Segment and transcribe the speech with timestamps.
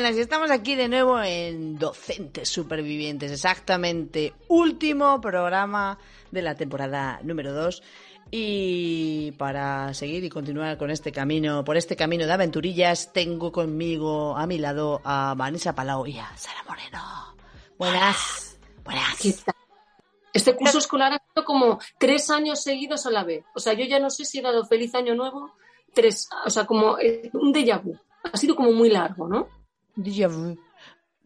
[0.00, 5.98] buenas, y estamos aquí de nuevo en Docentes Supervivientes, exactamente último programa
[6.30, 7.82] de la temporada número 2.
[8.30, 14.36] Y para seguir y continuar con este camino, por este camino de aventurillas, tengo conmigo
[14.36, 17.34] a mi lado a Vanessa Palau y a Sara Moreno.
[17.76, 19.44] Buenas, buenas.
[20.32, 23.44] Este curso escolar ha sido como tres años seguidos a la vez.
[23.52, 25.56] O sea, yo ya no sé si he dado feliz año nuevo,
[25.92, 27.98] tres, o sea, como eh, un déjà vu.
[28.32, 29.57] Ha sido como muy largo, ¿no?
[29.98, 30.56] Déjà vu.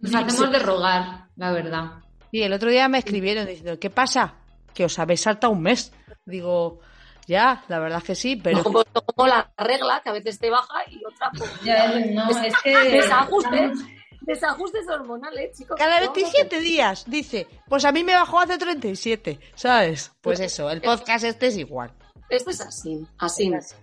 [0.01, 1.85] Nos hacemos de rogar, la verdad.
[2.31, 4.35] Y el otro día me escribieron diciendo, ¿qué pasa?
[4.73, 5.93] Que os habéis saltado un mes.
[6.25, 6.81] Digo,
[7.27, 8.63] ya, la verdad es que sí, pero...
[8.65, 11.31] Como, como la regla, que a veces te baja y otra...
[11.37, 12.77] pues, Ya, no, es que...
[12.77, 13.79] Desajustes,
[14.23, 15.77] desajustes hormonales, chicos.
[15.77, 17.47] Cada No, no 27 días, dice.
[17.69, 20.13] Pues a mí me bajó hace 37, ¿sabes?
[20.23, 21.93] Pues eso, el podcast este es igual.
[22.31, 23.53] Esto es así, así.
[23.53, 23.77] Es así,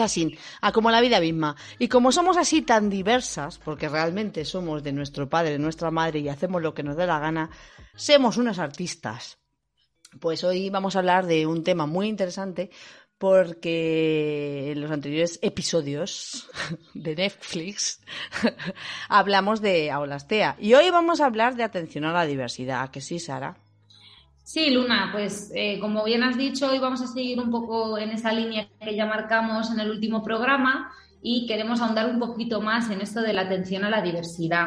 [0.00, 1.56] a como la vida misma.
[1.78, 6.20] Y como somos así tan diversas, porque realmente somos de nuestro padre, de nuestra madre
[6.20, 7.50] y hacemos lo que nos dé la gana,
[7.94, 9.38] somos unas artistas.
[10.20, 12.70] Pues hoy vamos a hablar de un tema muy interesante
[13.18, 16.48] porque en los anteriores episodios
[16.94, 18.00] de Netflix
[19.08, 20.56] hablamos de Aulastea.
[20.58, 22.82] Y hoy vamos a hablar de atención a la diversidad.
[22.82, 23.63] ¿A que sí, Sara?
[24.44, 28.10] Sí, Luna, pues eh, como bien has dicho, hoy vamos a seguir un poco en
[28.10, 30.92] esa línea que ya marcamos en el último programa
[31.26, 34.66] y queremos ahondar un poquito más en esto de la atención a la diversidad.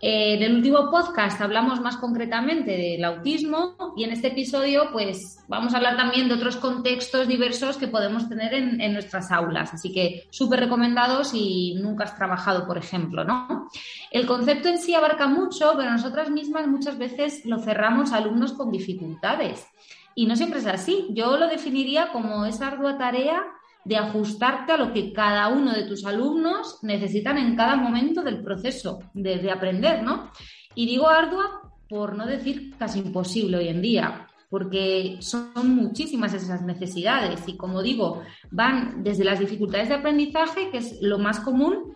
[0.00, 5.38] Eh, en el último podcast hablamos más concretamente del autismo y en este episodio pues
[5.46, 9.74] vamos a hablar también de otros contextos diversos que podemos tener en, en nuestras aulas.
[9.74, 13.68] Así que súper recomendados si nunca has trabajado, por ejemplo, ¿no?
[14.10, 18.54] El concepto en sí abarca mucho, pero nosotras mismas muchas veces lo cerramos a alumnos
[18.54, 19.68] con dificultades.
[20.16, 21.06] Y no siempre es así.
[21.10, 23.44] Yo lo definiría como esa ardua tarea
[23.84, 28.42] de ajustarte a lo que cada uno de tus alumnos necesitan en cada momento del
[28.42, 30.30] proceso de, de aprender, ¿no?
[30.74, 36.62] Y digo ardua por no decir casi imposible hoy en día, porque son muchísimas esas
[36.62, 41.94] necesidades y como digo, van desde las dificultades de aprendizaje, que es lo más común,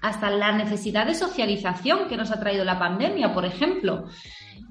[0.00, 4.04] hasta la necesidad de socialización que nos ha traído la pandemia, por ejemplo.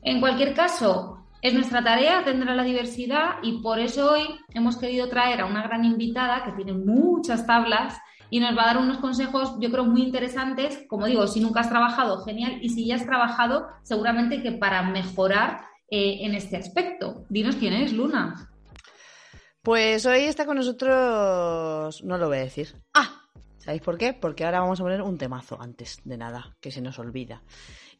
[0.04, 1.17] En cualquier caso,
[1.48, 5.46] es nuestra tarea atender a la diversidad y por eso hoy hemos querido traer a
[5.46, 7.98] una gran invitada que tiene muchas tablas
[8.30, 10.84] y nos va a dar unos consejos, yo creo, muy interesantes.
[10.90, 12.60] Como digo, si nunca has trabajado, genial.
[12.62, 17.24] Y si ya has trabajado, seguramente que para mejorar eh, en este aspecto.
[17.30, 18.50] Dinos quién es, Luna.
[19.62, 22.04] Pues hoy está con nosotros.
[22.04, 22.76] No lo voy a decir.
[22.94, 23.22] ¡Ah!
[23.60, 24.14] ¿Sabéis por qué?
[24.14, 27.42] Porque ahora vamos a poner un temazo antes de nada, que se nos olvida.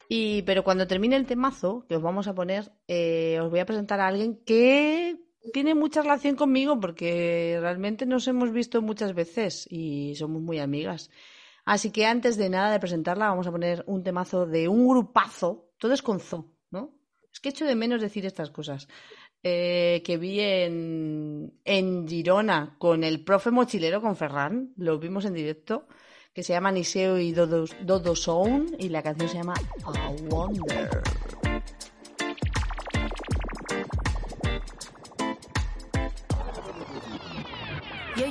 [0.08, 3.66] Y, pero cuando termine el temazo que os vamos a poner, eh, os voy a
[3.66, 5.18] presentar a alguien que
[5.52, 11.10] tiene mucha relación conmigo porque realmente nos hemos visto muchas veces y somos muy amigas.
[11.66, 15.70] Así que antes de nada de presentarla, vamos a poner un temazo de un grupazo.
[15.76, 16.94] Todo es con zo, ¿no?
[17.30, 18.88] Es que echo de menos decir estas cosas.
[19.42, 24.72] Eh, que vi en, en Girona con el profe mochilero, con Ferran.
[24.76, 25.86] Lo vimos en directo
[26.34, 27.64] que se llama Niseo y Dodo,
[28.78, 31.02] y la canción se llama A Wonder.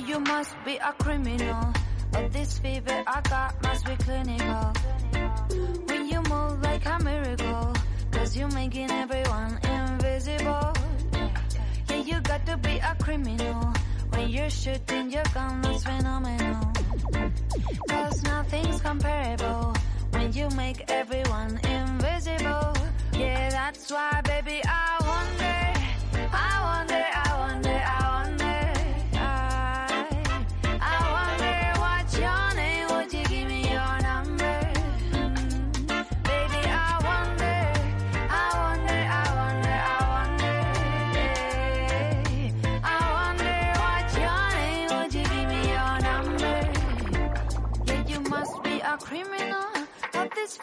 [0.06, 1.72] You must be a criminal.
[2.32, 4.72] This fever I got must be clinical.
[5.12, 6.22] Yeah, you
[12.56, 13.72] be a criminal.
[14.18, 16.72] When you're shooting your gun, that's phenomenal.
[17.88, 19.76] Cause nothing's comparable
[20.10, 22.72] when you make everyone invisible.
[23.12, 24.37] Yeah, that's why, baby,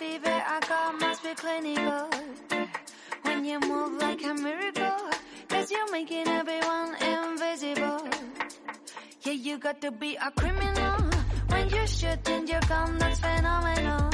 [0.06, 2.10] Fever I got must be clinical.
[3.24, 5.02] When you move like a miracle,
[5.50, 8.08] cause you're making everyone invisible.
[9.24, 10.98] Yeah, you got to be a criminal.
[11.50, 14.12] When you're shooting your gun, that's phenomenal.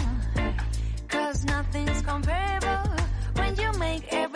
[1.10, 2.84] Cause nothing's comparable.
[3.36, 4.31] When you make everyone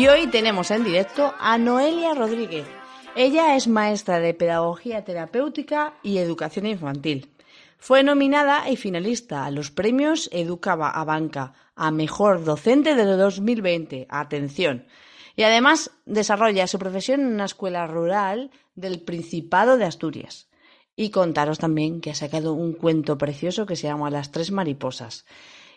[0.00, 2.66] Y hoy tenemos en directo a Noelia Rodríguez.
[3.14, 7.34] Ella es maestra de Pedagogía Terapéutica y Educación Infantil.
[7.76, 14.06] Fue nominada y finalista a los premios Educaba a Banca a Mejor Docente de 2020.
[14.08, 14.86] Atención.
[15.36, 20.48] Y además desarrolla su profesión en una escuela rural del Principado de Asturias.
[20.96, 25.26] Y contaros también que ha sacado un cuento precioso que se llama Las Tres Mariposas.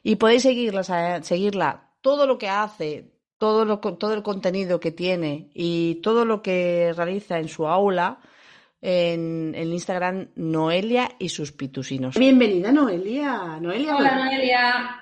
[0.02, 5.50] Y podéis seguirla, seguirla todo lo que hace, todo, lo, todo el contenido que tiene
[5.54, 8.20] y todo lo que realiza en su aula
[8.82, 12.16] en el Instagram Noelia y sus pitusinos.
[12.16, 13.58] Bienvenida Noelia.
[13.62, 15.00] Noelia Hola Noelia.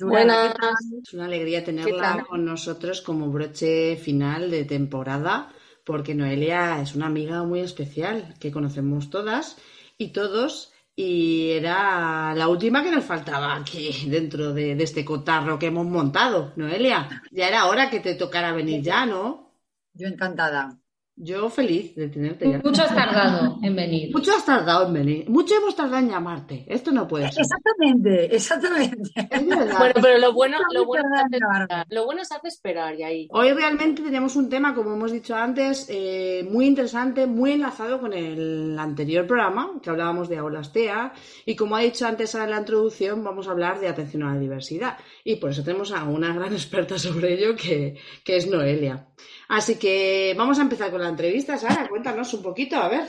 [0.00, 0.54] Buenas.
[1.02, 5.52] Es una alegría tenerla con nosotros como broche final de temporada
[5.84, 9.56] porque Noelia es una amiga muy especial que conocemos todas
[9.96, 15.58] y todos y era la última que nos faltaba aquí dentro de, de, este cotarro
[15.58, 17.22] que hemos montado, Noelia.
[17.32, 19.52] Ya era hora que te tocara venir ya, ¿no?
[19.92, 20.83] Yo encantada.
[21.16, 22.58] Yo feliz de tenerte ya.
[22.58, 24.12] Mucho has tardado en venir.
[24.12, 25.30] Mucho has tardado en venir.
[25.30, 26.64] Mucho hemos tardado en llamarte.
[26.66, 27.42] Esto no puede ser.
[27.42, 29.10] Exactamente, exactamente.
[29.30, 29.78] Es verdad.
[29.78, 31.86] Bueno, pero lo bueno, lo bueno, es hacer esperar.
[31.88, 33.28] lo bueno es hacer esperar y ahí.
[33.30, 38.12] Hoy realmente tenemos un tema, como hemos dicho antes, eh, muy interesante, muy enlazado con
[38.12, 41.12] el anterior programa, que hablábamos de aulas TEA,
[41.46, 44.40] y como ha dicho antes en la introducción, vamos a hablar de atención a la
[44.40, 44.98] diversidad.
[45.22, 49.06] Y por eso tenemos a una gran experta sobre ello, que, que es Noelia.
[49.48, 53.04] Así que vamos a empezar con la entrevista, Sara, cuéntanos un poquito, a ver.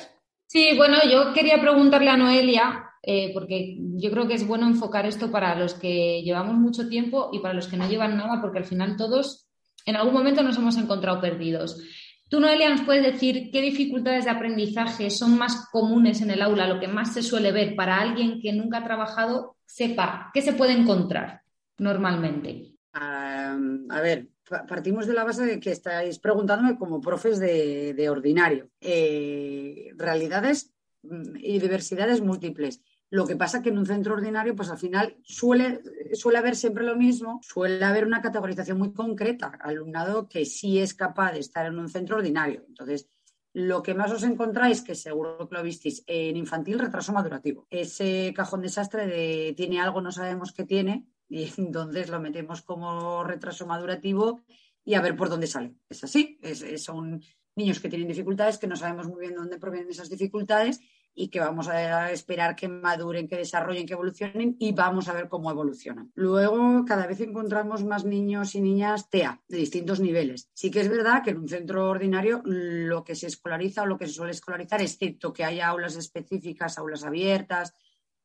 [0.47, 5.05] Sí, bueno, yo quería preguntarle a Noelia, eh, porque yo creo que es bueno enfocar
[5.05, 8.59] esto para los que llevamos mucho tiempo y para los que no llevan nada, porque
[8.59, 9.47] al final todos
[9.85, 11.81] en algún momento nos hemos encontrado perdidos.
[12.27, 16.67] Tú, Noelia, nos puedes decir qué dificultades de aprendizaje son más comunes en el aula,
[16.67, 20.53] lo que más se suele ver para alguien que nunca ha trabajado, sepa qué se
[20.53, 21.41] puede encontrar
[21.77, 22.73] normalmente.
[22.95, 28.09] Um, a ver, partimos de la base de que estáis preguntándome como profes de, de
[28.09, 28.69] ordinario.
[28.81, 32.81] Eh, realidades mm, y diversidades múltiples.
[33.09, 35.81] Lo que pasa que en un centro ordinario, pues al final suele,
[36.13, 40.93] suele haber siempre lo mismo, suele haber una categorización muy concreta, alumnado que sí es
[40.93, 42.65] capaz de estar en un centro ordinario.
[42.67, 43.07] Entonces,
[43.53, 47.67] lo que más os encontráis, que seguro que lo visteis, en infantil, retraso madurativo.
[47.69, 53.23] Ese cajón desastre de tiene algo, no sabemos qué tiene, y entonces lo metemos como
[53.23, 54.41] retraso madurativo
[54.83, 55.75] y a ver por dónde sale.
[55.89, 57.21] Es así, es, son
[57.55, 60.81] niños que tienen dificultades, que no sabemos muy bien de dónde provienen esas dificultades
[61.17, 65.29] y que vamos a esperar que maduren, que desarrollen, que evolucionen y vamos a ver
[65.29, 66.11] cómo evolucionan.
[66.13, 70.49] Luego, cada vez encontramos más niños y niñas TEA de distintos niveles.
[70.53, 73.97] Sí que es verdad que en un centro ordinario lo que se escolariza o lo
[73.97, 77.73] que se suele escolarizar, excepto que haya aulas específicas, aulas abiertas,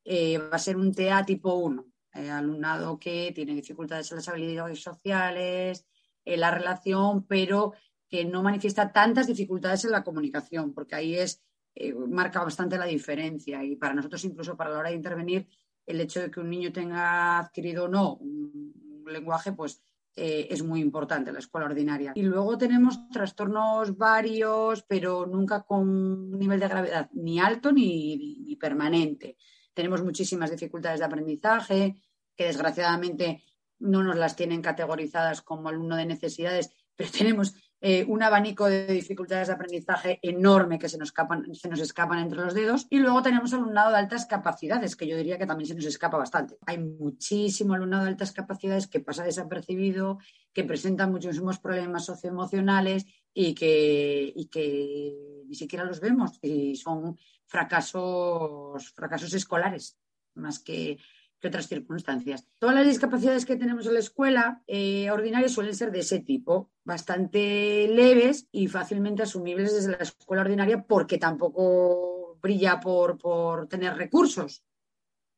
[0.05, 4.29] eh, va a ser un TEA tipo 1 eh, alumnado que tiene dificultades en las
[4.29, 5.87] habilidades sociales,
[6.25, 7.73] en la relación, pero
[8.09, 11.43] que no manifiesta tantas dificultades en la comunicación, porque ahí es
[11.77, 15.47] eh, marca bastante la diferencia y para nosotros incluso para la hora de intervenir
[15.87, 18.75] el hecho de que un niño tenga adquirido o no un,
[19.07, 19.83] lenguaje pues
[20.15, 22.13] eh, es muy importante en la escuela ordinaria.
[22.15, 28.57] Y luego tenemos trastornos varios, pero nunca con un nivel de gravedad ni alto ni
[28.61, 29.37] permanente
[29.75, 31.97] tenemos muchísimas dificultades de aprendizaje,
[32.37, 33.43] que desgraciadamente
[33.79, 38.87] no nos las tienen categorizadas como alumno de necesidades, pero tenemos eh, un abanico de
[38.87, 41.15] dificultades de aprendizaje enorme que se nos,
[41.55, 42.87] se nos escapan entre los dedos.
[42.91, 46.19] Y luego tenemos alumnado de altas capacidades, que yo diría que también se nos escapa
[46.19, 46.59] bastante.
[46.67, 50.19] Hay muchísimo alumnado de altas capacidades que pasa desapercibido,
[50.53, 57.19] que presenta muchísimos problemas socioemocionales y que, y que ni siquiera los vemos y son
[57.47, 59.99] fracasos, fracasos escolares,
[60.35, 60.99] más que,
[61.41, 62.47] que otras circunstancias.
[62.59, 66.71] Todas las discapacidades que tenemos en la escuela eh, ordinaria suelen ser de ese tipo,
[66.85, 73.97] bastante leves y fácilmente asumibles desde la escuela ordinaria porque tampoco brilla por, por tener
[73.97, 74.65] recursos.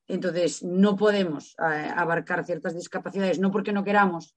[0.08, 4.36] Entonces, no podemos eh, abarcar ciertas discapacidades, no porque no queramos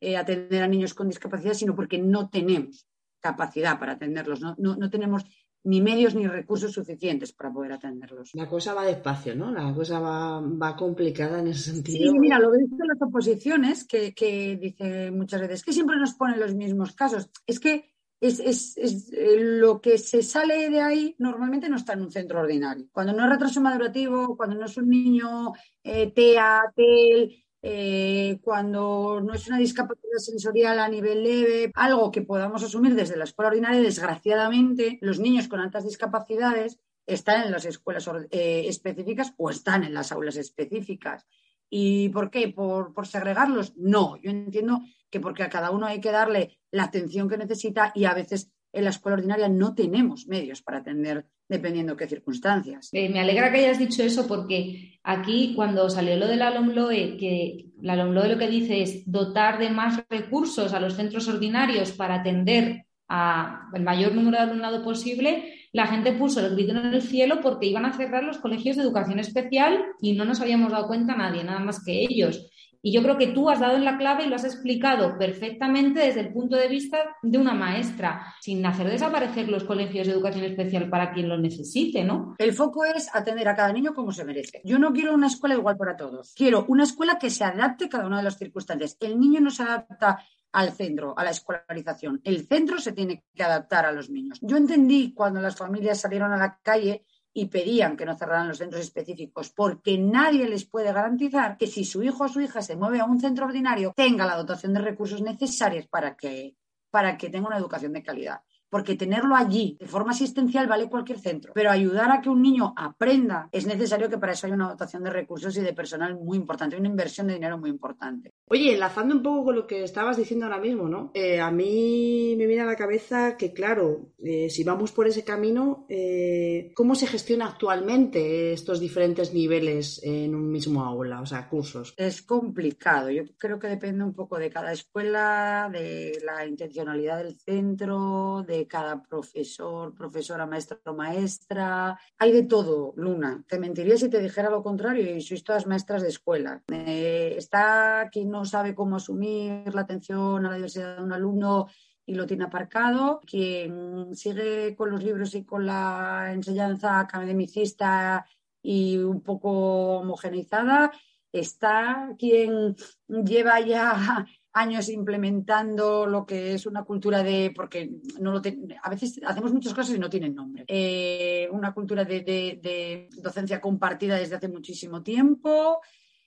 [0.00, 2.86] eh, atender a niños con discapacidad, sino porque no tenemos
[3.20, 5.24] capacidad para atenderlos, no, no, no tenemos
[5.64, 8.30] ni medios ni recursos suficientes para poder atenderlos.
[8.34, 9.50] La cosa va despacio, ¿no?
[9.50, 12.10] La cosa va, va complicada en ese sentido.
[12.10, 16.14] Sí, mira, lo que dicen las oposiciones, que, que dice muchas veces que siempre nos
[16.14, 17.30] ponen los mismos casos.
[17.46, 21.92] Es que es, es, es eh, lo que se sale de ahí normalmente no está
[21.92, 22.86] en un centro ordinario.
[22.90, 29.20] Cuando no es retraso madurativo, cuando no es un niño eh, TEA, TEL, eh, cuando
[29.20, 33.48] no es una discapacidad sensorial a nivel leve, algo que podamos asumir desde la escuela
[33.48, 39.82] ordinaria, desgraciadamente, los niños con altas discapacidades están en las escuelas eh, específicas o están
[39.82, 41.26] en las aulas específicas.
[41.70, 42.48] ¿Y por qué?
[42.48, 43.74] ¿Por, ¿Por, segregarlos?
[43.76, 47.92] No, yo entiendo que porque a cada uno hay que darle la atención que necesita
[47.94, 52.90] y a veces en la escuela ordinaria no tenemos medios para atender dependiendo qué circunstancias.
[52.92, 57.16] Eh, me alegra que hayas dicho eso porque aquí cuando salió lo de la LOMLOE,
[57.16, 61.92] que la LOMLOE lo que dice es dotar de más recursos a los centros ordinarios
[61.92, 67.00] para atender al mayor número de alumnado posible, la gente puso el grito en el
[67.00, 70.86] cielo porque iban a cerrar los colegios de educación especial y no nos habíamos dado
[70.86, 72.50] cuenta nadie, nada más que ellos.
[72.82, 76.00] Y yo creo que tú has dado en la clave y lo has explicado perfectamente
[76.00, 80.44] desde el punto de vista de una maestra, sin hacer desaparecer los colegios de educación
[80.44, 82.36] especial para quien lo necesite, ¿no?
[82.38, 84.60] El foco es atender a cada niño como se merece.
[84.64, 86.34] Yo no quiero una escuela igual para todos.
[86.36, 88.96] Quiero una escuela que se adapte a cada una de las circunstancias.
[89.00, 90.18] El niño no se adapta
[90.52, 92.20] al centro, a la escolarización.
[92.24, 94.38] El centro se tiene que adaptar a los niños.
[94.40, 97.04] Yo entendí cuando las familias salieron a la calle
[97.38, 101.84] y pedían que no cerraran los centros específicos, porque nadie les puede garantizar que si
[101.84, 104.80] su hijo o su hija se mueve a un centro ordinario, tenga la dotación de
[104.80, 106.56] recursos necesarios para que,
[106.90, 111.18] para que tenga una educación de calidad porque tenerlo allí de forma asistencial vale cualquier
[111.18, 114.68] centro, pero ayudar a que un niño aprenda es necesario que para eso haya una
[114.68, 118.32] dotación de recursos y de personal muy importante, una inversión de dinero muy importante.
[118.48, 121.10] Oye, enlazando un poco con lo que estabas diciendo ahora mismo, ¿no?
[121.14, 125.24] Eh, a mí me viene a la cabeza que, claro, eh, si vamos por ese
[125.24, 131.48] camino, eh, ¿cómo se gestiona actualmente estos diferentes niveles en un mismo aula, o sea,
[131.48, 131.94] cursos?
[131.96, 133.10] Es complicado.
[133.10, 138.57] Yo creo que depende un poco de cada escuela, de la intencionalidad del centro, de
[138.66, 141.98] cada profesor, profesora, maestra o maestra.
[142.18, 143.44] Hay de todo, Luna.
[143.46, 146.62] Te mentiría si te dijera lo contrario y sois todas maestras de escuela.
[146.72, 151.68] Eh, está quien no sabe cómo asumir la atención a la diversidad de un alumno
[152.06, 158.24] y lo tiene aparcado, quien sigue con los libros y con la enseñanza academicista
[158.62, 160.90] y un poco homogeneizada,
[161.32, 162.74] está quien
[163.08, 167.90] lleva ya años implementando lo que es una cultura de, porque
[168.20, 168.42] no lo
[168.82, 173.60] a veces hacemos muchas cosas y no tienen nombre, eh, una cultura de, de, docencia
[173.60, 175.80] compartida desde hace muchísimo tiempo.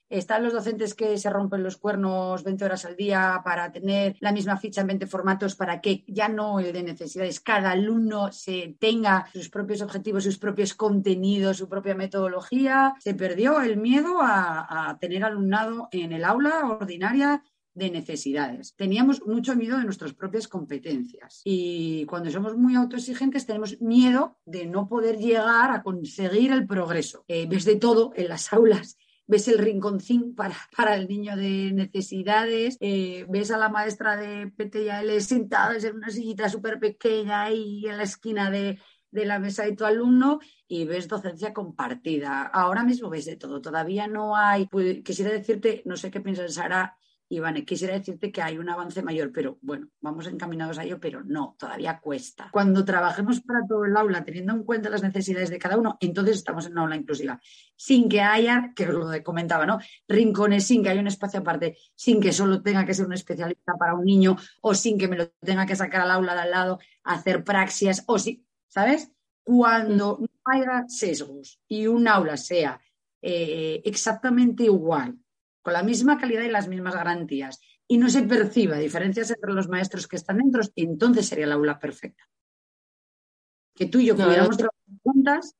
[0.08, 4.30] Están los docentes que se rompen los cuernos 20 horas al día para tener la
[4.30, 8.76] misma ficha en 20 formatos para que ya no el de necesidades, cada alumno se
[8.78, 12.94] tenga sus propios objetivos, sus propios contenidos, su propia metodología.
[13.00, 17.42] Se perdió el miedo a, a tener alumnado en el aula ordinaria
[17.74, 18.74] de necesidades.
[18.74, 24.66] Teníamos mucho miedo de nuestras propias competencias y cuando somos muy autoexigentes tenemos miedo de
[24.66, 27.24] no poder llegar a conseguir el progreso.
[27.28, 31.72] Eh, ves de todo en las aulas ves el rinconcín para, para el niño de
[31.72, 37.86] necesidades, eh, ves a la maestra de PTL sentada en una sillita súper pequeña ahí
[37.86, 38.78] en la esquina de,
[39.10, 42.42] de la mesa de tu alumno y ves docencia compartida.
[42.42, 43.60] Ahora mismo ves de todo.
[43.60, 44.68] Todavía no hay,
[45.04, 46.96] quisiera decirte, no sé qué piensas, Sara,
[47.32, 51.24] Iván, quisiera decirte que hay un avance mayor, pero bueno, vamos encaminados a ello, pero
[51.24, 52.50] no, todavía cuesta.
[52.52, 56.36] Cuando trabajemos para todo el aula, teniendo en cuenta las necesidades de cada uno, entonces
[56.36, 57.40] estamos en una aula inclusiva.
[57.74, 59.78] Sin que haya, que lo comentaba, ¿no?
[60.06, 63.78] Rincones, sin que haya un espacio aparte, sin que solo tenga que ser un especialista
[63.78, 66.50] para un niño, o sin que me lo tenga que sacar al aula de al
[66.50, 69.10] lado, hacer praxias, o si, ¿sabes?
[69.42, 72.78] Cuando no haya sesgos y un aula sea
[73.22, 75.16] eh, exactamente igual
[75.62, 79.68] con la misma calidad y las mismas garantías, y no se perciba diferencias entre los
[79.68, 82.24] maestros que están dentro, entonces sería la aula perfecta.
[83.74, 85.56] Que tú y yo pudiéramos trabajar juntas,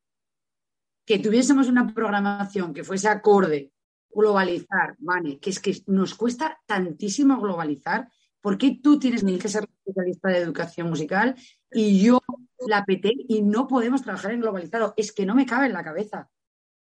[1.05, 3.73] que tuviésemos una programación que fuese acorde,
[4.15, 8.09] globalizar, vale, que es que nos cuesta tantísimo globalizar.
[8.41, 11.37] ¿Por qué tú tienes que ser especialista de educación musical
[11.71, 12.21] y yo
[12.67, 14.95] la PT y no podemos trabajar en globalizado?
[14.97, 16.29] Es que no me cabe en la cabeza.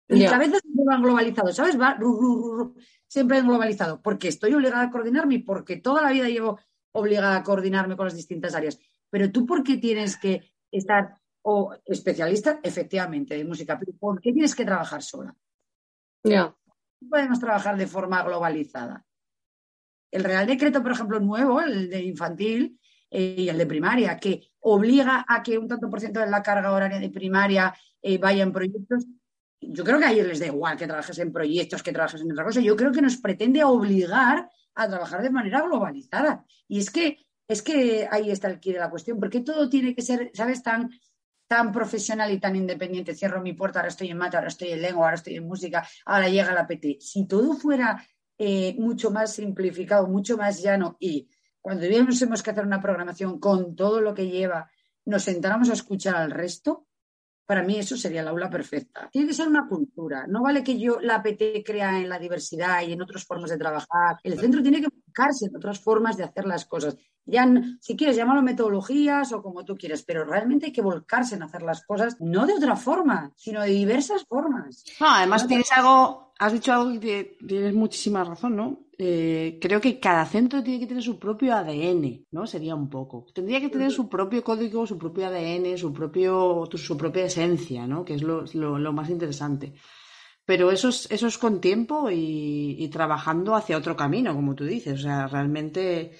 [0.09, 0.31] Mi yeah.
[0.31, 1.79] cabeza siempre va globalizado, ¿sabes?
[1.79, 1.97] Va
[3.07, 6.59] siempre en globalizado, porque estoy obligada a coordinarme y porque toda la vida llevo
[6.91, 8.79] obligada a coordinarme con las distintas áreas.
[9.09, 13.77] Pero tú, ¿por qué tienes que estar o especialista, efectivamente, de música?
[13.77, 15.35] Pero ¿Por qué tienes que trabajar sola?
[16.23, 16.55] Ya.
[17.01, 19.05] No podemos trabajar de forma globalizada.
[20.11, 22.79] El Real Decreto, por ejemplo, nuevo, el de infantil
[23.11, 26.41] eh, y el de primaria, que obliga a que un tanto por ciento de la
[26.41, 29.05] carga horaria de primaria eh, vaya en proyectos,
[29.61, 32.31] yo creo que a ellos les da igual que trabajes en proyectos, que trabajes en
[32.31, 32.61] otra cosa.
[32.61, 36.45] Yo creo que nos pretende obligar a trabajar de manera globalizada.
[36.67, 39.93] Y es que, es que ahí está el quid de la cuestión, porque todo tiene
[39.93, 40.89] que ser, ¿sabes?, tan,
[41.47, 43.15] tan profesional y tan independiente.
[43.15, 45.87] Cierro mi puerta, ahora estoy en mate, ahora estoy en lengua, ahora estoy en música,
[46.05, 46.97] ahora llega la PT.
[47.01, 48.05] Si todo fuera
[48.37, 51.29] eh, mucho más simplificado, mucho más llano y
[51.61, 54.71] cuando tuviéramos que hacer una programación con todo lo que lleva,
[55.05, 56.87] nos sentáramos a escuchar al resto,
[57.49, 59.09] para mí eso sería la aula perfecta.
[59.11, 60.27] Tiene que ser una cultura.
[60.27, 63.57] No vale que yo la PT crea en la diversidad y en otras formas de
[63.57, 64.17] trabajar.
[64.21, 66.95] El centro tiene que volcarse en otras formas de hacer las cosas.
[67.29, 67.47] Ya,
[67.79, 71.61] si quieres, llámalo metodologías o como tú quieras, pero realmente hay que volcarse en hacer
[71.63, 74.83] las cosas no de otra forma, sino de diversas formas.
[74.99, 78.79] No, además tienes algo, has dicho algo que tie- tienes muchísima razón, ¿no?
[79.01, 82.45] Eh, creo que cada centro tiene que tener su propio ADN, ¿no?
[82.45, 83.25] Sería un poco.
[83.33, 88.03] Tendría que tener su propio código, su propio ADN, su propio, su propia esencia, ¿no?
[88.03, 89.73] Que es lo, lo- lo más interesante.
[90.45, 94.65] Pero eso es, eso es con tiempo y, y trabajando hacia otro camino, como tú
[94.65, 94.99] dices.
[94.99, 96.11] O sea, realmente,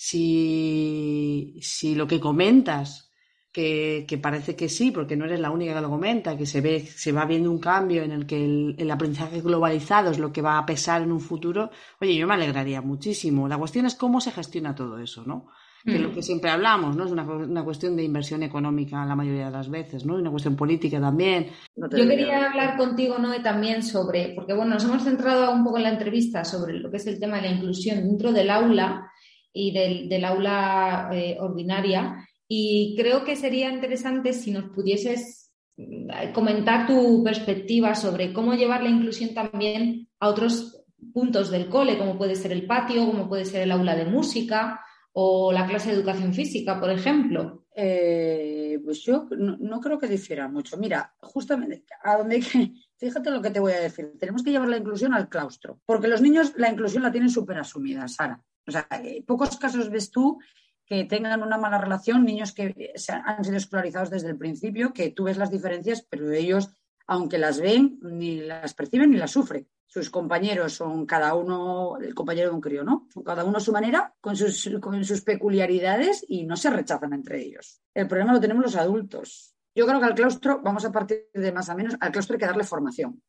[0.00, 3.12] si, si lo que comentas,
[3.52, 6.60] que, que parece que sí, porque no eres la única que lo comenta, que se
[6.60, 10.32] ve, se va viendo un cambio en el que el, el aprendizaje globalizado es lo
[10.32, 13.48] que va a pesar en un futuro, oye, yo me alegraría muchísimo.
[13.48, 15.48] La cuestión es cómo se gestiona todo eso, ¿no?
[15.84, 17.06] Que es lo que siempre hablamos, ¿no?
[17.06, 20.16] Es una, una cuestión de inversión económica la mayoría de las veces, ¿no?
[20.16, 21.50] Y una cuestión política también.
[21.76, 25.78] No Yo quería hablar contigo, Noé, también sobre, porque bueno, nos hemos centrado un poco
[25.78, 29.10] en la entrevista sobre lo que es el tema de la inclusión dentro del aula
[29.58, 32.24] y del, aula eh, ordinaria.
[32.46, 38.82] Y creo que sería interesante si nos pudieses mm, comentar tu perspectiva sobre cómo llevar
[38.82, 43.44] la inclusión también a otros puntos del cole, como puede ser el patio, como puede
[43.44, 44.80] ser el aula de música
[45.12, 47.64] o la clase de educación física, por ejemplo.
[47.74, 50.76] Eh, pues yo no, creo que difiera mucho.
[50.76, 52.40] Mira, justamente a donde
[52.96, 54.12] fíjate lo que te voy a decir.
[54.20, 57.58] Tenemos que llevar la inclusión al claustro, porque los niños la inclusión la tienen súper
[57.58, 58.40] asumida, Sara.
[58.68, 60.38] O sea, eh, pocos casos ves tú
[60.84, 65.10] que tengan una mala relación, niños que han han sido escolarizados desde el principio, que
[65.10, 66.70] tú ves las diferencias, pero ellos,
[67.06, 69.66] aunque las ven, ni las perciben ni las sufren.
[69.86, 73.06] Sus compañeros son cada uno, el compañero de un crío, ¿no?
[73.12, 77.14] Son cada uno a su manera, con sus, con sus peculiaridades y no se rechazan
[77.14, 77.80] entre ellos.
[77.94, 79.54] El problema lo tenemos los adultos.
[79.74, 82.40] Yo creo que al claustro, vamos a partir de más a menos, al claustro hay
[82.40, 83.22] que darle formación.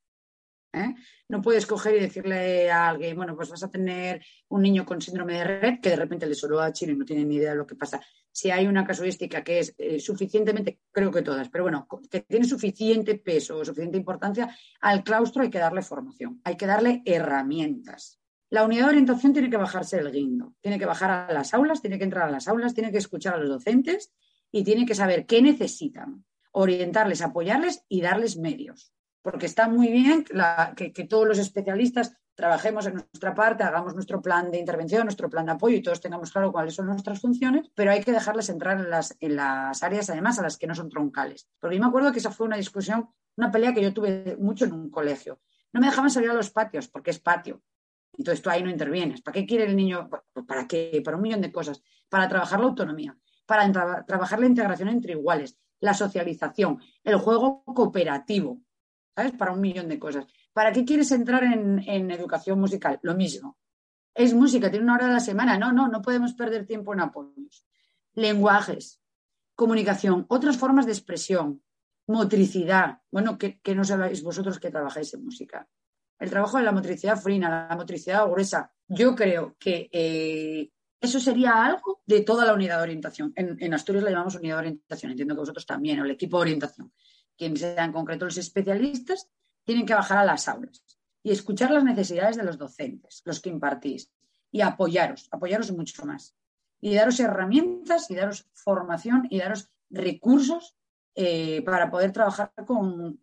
[0.73, 0.95] ¿Eh?
[1.27, 5.01] No puedes coger y decirle a alguien, bueno, pues vas a tener un niño con
[5.01, 7.51] síndrome de red que de repente le soló a Chile y no tiene ni idea
[7.51, 8.01] de lo que pasa.
[8.31, 12.45] Si hay una casuística que es eh, suficientemente, creo que todas, pero bueno, que tiene
[12.45, 18.19] suficiente peso o suficiente importancia, al claustro hay que darle formación, hay que darle herramientas.
[18.51, 21.81] La unidad de orientación tiene que bajarse del guindo, tiene que bajar a las aulas,
[21.81, 24.11] tiene que entrar a las aulas, tiene que escuchar a los docentes
[24.51, 28.91] y tiene que saber qué necesitan, orientarles, apoyarles y darles medios.
[29.21, 30.23] Porque está muy bien
[30.75, 35.45] que, todos los especialistas trabajemos en nuestra parte, hagamos nuestro plan de intervención, nuestro plan
[35.45, 38.79] de apoyo y todos tengamos claro cuáles son nuestras funciones, pero hay que dejarles entrar
[38.79, 41.49] en las, en las áreas, además, a las que no son troncales.
[41.59, 44.65] Porque yo me acuerdo que esa fue una discusión, una pelea que yo tuve mucho
[44.65, 45.41] en un colegio.
[45.73, 47.61] No me dejaban salir a los patios, porque es patio.
[48.17, 49.21] Entonces tú ahí no intervienes.
[49.21, 50.09] ¿Para qué quiere el niño?
[50.09, 51.01] Pues, ¿Para qué?
[51.03, 51.81] Para un millón de cosas.
[52.09, 53.71] Para trabajar la autonomía, para
[54.05, 58.61] trabajar la integración entre iguales, la socialización, el juego cooperativo,
[59.37, 60.25] Para un millón de cosas.
[60.53, 62.99] ¿Para qué quieres entrar en, en educación musical?
[63.03, 63.57] Lo mismo.
[64.13, 65.57] Es música, tiene una hora a la semana.
[65.57, 67.65] No, no, no podemos perder tiempo en apoyos.
[68.13, 69.01] Lenguajes,
[69.55, 71.61] comunicación, otras formas de expresión,
[72.07, 72.99] motricidad.
[73.11, 75.67] Bueno, que, que no sabéis vosotros que trabajáis en música.
[76.17, 78.73] El trabajo de la motricidad fina, la motricidad gruesa.
[78.87, 83.31] Yo creo que eh, eso sería algo de toda la unidad de orientación.
[83.35, 85.11] En, en Asturias la llamamos unidad de orientación.
[85.11, 86.91] Entiendo que vosotros también, o el equipo de orientación.
[87.39, 89.29] Quien sea en concreto los especialistas,
[89.63, 90.83] tienen que bajar a las aulas
[91.23, 94.11] y escuchar las necesidades de los docentes, los que impartís,
[94.51, 96.35] y apoyaros, apoyaros mucho más.
[96.81, 100.75] Y daros herramientas y daros formación y daros recursos
[101.15, 103.19] eh, para poder trabajar con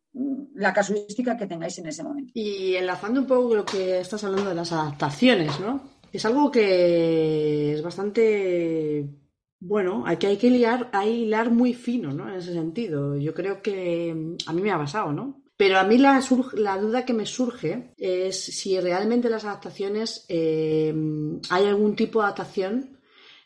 [0.54, 2.32] la casuística que tengáis en ese momento.
[2.34, 5.82] Y enlazando un poco lo que estás hablando de las adaptaciones, ¿no?
[6.10, 9.06] Es algo que es bastante
[9.66, 12.28] bueno, hay que, hay que liar, hay hilar muy fino, ¿no?
[12.28, 13.16] En ese sentido.
[13.16, 15.42] Yo creo que mm, a mí me ha pasado, ¿no?
[15.56, 16.20] Pero a mí la,
[16.78, 20.94] duda que me surge es si realmente las adaptaciones, eh,
[21.48, 23.00] hay algún tipo de adaptación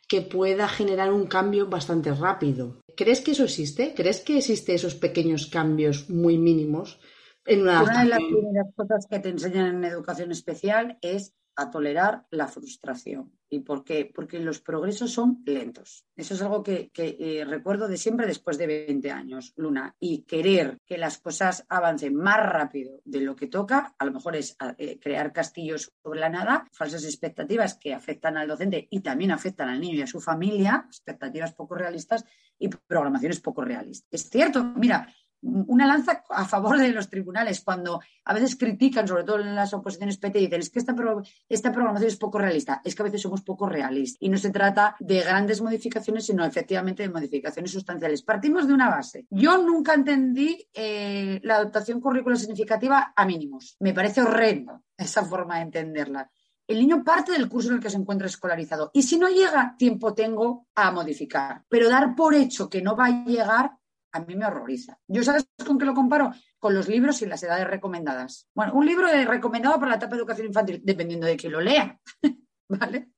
[0.08, 2.80] que pueda generar un cambio bastante rápido.
[2.96, 3.94] ¿Crees que eso existe?
[3.94, 6.98] ¿Crees que existen esos pequeños cambios muy mínimos
[7.46, 8.40] en una Una de las adaptación?
[8.40, 13.32] primeras cosas que te enseñan en educación especial es a tolerar la frustración.
[13.52, 14.10] ¿Y por qué?
[14.14, 16.06] Porque los progresos son lentos.
[16.16, 19.94] Eso es algo que, eh, recuerdo de siempre después de 20 años, Luna.
[19.98, 24.36] Y querer que las cosas avancen más rápido de lo que toca, a lo mejor
[24.36, 29.32] es eh, crear castillos sobre la nada, falsas expectativas que afectan al docente y también
[29.32, 32.24] afectan al niño y a su familia, expectativas poco realistas
[32.56, 34.06] y programaciones poco realistas.
[34.12, 39.24] Es cierto, mira, una lanza a favor de los tribunales cuando a veces critican, sobre
[39.24, 42.38] todo en las oposiciones PT, y dicen es que esta, pro, esta, programación es poco
[42.38, 42.80] realista.
[42.84, 46.44] Es que a veces somos poco realistas y no se trata de grandes modificaciones, sino
[46.44, 48.22] efectivamente de modificaciones sustanciales.
[48.22, 49.26] Partimos de una base.
[49.30, 53.76] Yo nunca entendí eh, la adaptación curricular significativa a mínimos.
[53.80, 56.30] Me parece horrendo esa forma de entenderla.
[56.66, 58.90] el niño parte del curso en el que se encuentra escolarizado.
[58.92, 61.64] Y si no llega, tiempo tengo a modificar.
[61.68, 63.72] Pero dar por hecho que no va a llegar,
[64.12, 64.98] a mí me horroriza.
[65.06, 66.32] ¿Yo sabes con qué lo comparo?
[66.58, 68.48] Con los libros y las edades recomendadas.
[68.54, 71.98] Bueno, un libro recomendado para la etapa de educación infantil, dependiendo de quién lo lea.
[72.68, 73.10] ¿Vale?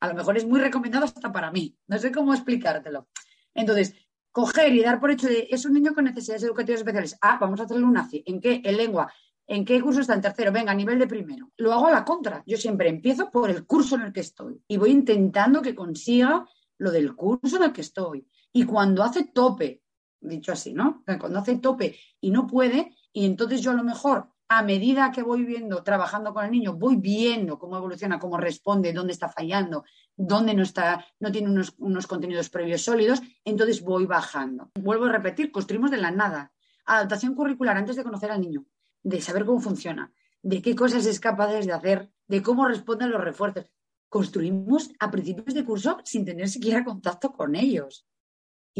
[0.00, 1.76] A lo mejor es muy recomendado hasta para mí.
[1.86, 3.08] No sé cómo explicártelo.
[3.54, 3.94] Entonces,
[4.30, 7.18] coger y dar por hecho de es un niño con necesidades educativas especiales.
[7.20, 8.22] Ah, vamos a hacerle un ACI.
[8.26, 8.60] ¿En qué?
[8.64, 9.12] En lengua.
[9.46, 10.14] ¿En qué curso está?
[10.14, 10.52] En tercero.
[10.52, 11.50] Venga, a nivel de primero.
[11.56, 12.42] Lo hago a la contra.
[12.46, 16.46] Yo siempre empiezo por el curso en el que estoy y voy intentando que consiga
[16.78, 18.28] lo del curso en el que estoy.
[18.52, 19.82] Y cuando hace tope,
[20.20, 21.02] dicho así, ¿no?
[21.18, 25.22] Cuando hace tope y no puede, y entonces yo a lo mejor a medida que
[25.22, 29.84] voy viendo, trabajando con el niño, voy viendo cómo evoluciona, cómo responde, dónde está fallando,
[30.16, 34.70] dónde no está, no tiene unos, unos contenidos previos sólidos, entonces voy bajando.
[34.80, 36.52] Vuelvo a repetir, construimos de la nada.
[36.86, 38.64] Adaptación curricular antes de conocer al niño,
[39.02, 40.10] de saber cómo funciona,
[40.42, 43.66] de qué cosas es capaz de hacer, de cómo responden los refuerzos.
[44.08, 48.06] Construimos a principios de curso sin tener siquiera contacto con ellos.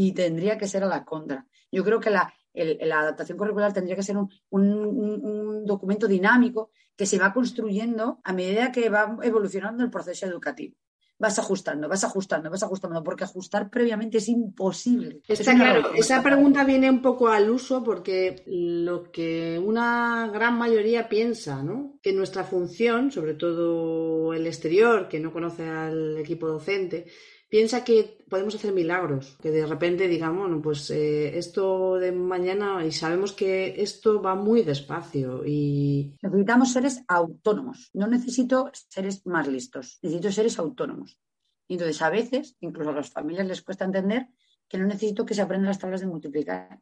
[0.01, 1.47] Y tendría que ser a la contra.
[1.73, 6.07] Yo creo que la, el- la adaptación curricular tendría que ser un, un- un- documento
[6.07, 10.77] dinámico que se va construyendo a medida que va evolucionando el proceso educativo.
[11.21, 15.21] Vas ajustando, vas ajustando, vas ajustando, porque ajustar previamente es imposible.
[15.27, 20.57] Está Es claro, esa pregunta viene un poco al uso porque lo que una gran
[20.57, 21.99] mayoría piensa, ¿no?
[22.03, 27.07] Que nuestra función, sobre todo el exterior, que no conoce al equipo docente,
[27.49, 32.85] piensa que podemos hacer milagros, que de repente digamos, bueno, pues eh, esto de mañana
[32.85, 37.91] y sabemos que esto va muy despacio y Necesitamos seres autónomos.
[37.95, 41.19] No necesito seres más listos, necesito seres autónomos.
[41.67, 44.29] Y entonces, a veces, incluso a las familias les cuesta entender
[44.69, 46.81] que no necesito que se aprendan las tablas de multiplicar.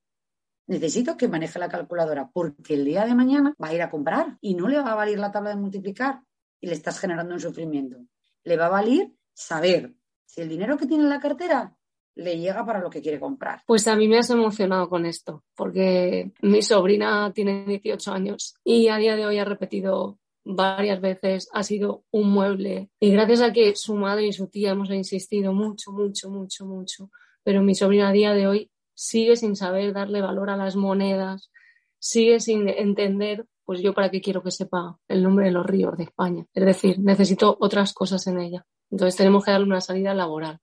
[0.68, 4.36] Necesito que maneje la calculadora, porque el día de mañana va a ir a comprar
[4.40, 6.22] y no le va a valer la tabla de multiplicar
[6.60, 7.98] y le estás generando un sufrimiento.
[8.42, 9.94] Le va a valer saber
[10.26, 11.76] si el dinero que tiene en la cartera
[12.16, 13.62] le llega para lo que quiere comprar.
[13.66, 18.88] Pues a mí me has emocionado con esto, porque mi sobrina tiene 18 años y
[18.88, 22.90] a día de hoy ha repetido varias veces, ha sido un mueble.
[23.00, 27.10] Y gracias a que su madre y su tía hemos insistido mucho, mucho, mucho, mucho,
[27.42, 31.50] pero mi sobrina a día de hoy sigue sin saber darle valor a las monedas,
[31.98, 35.96] sigue sin entender, pues yo para qué quiero que sepa el nombre de los ríos
[35.96, 36.46] de España.
[36.54, 38.64] Es decir, necesito otras cosas en ella.
[38.90, 40.60] Entonces tenemos que darle una salida laboral.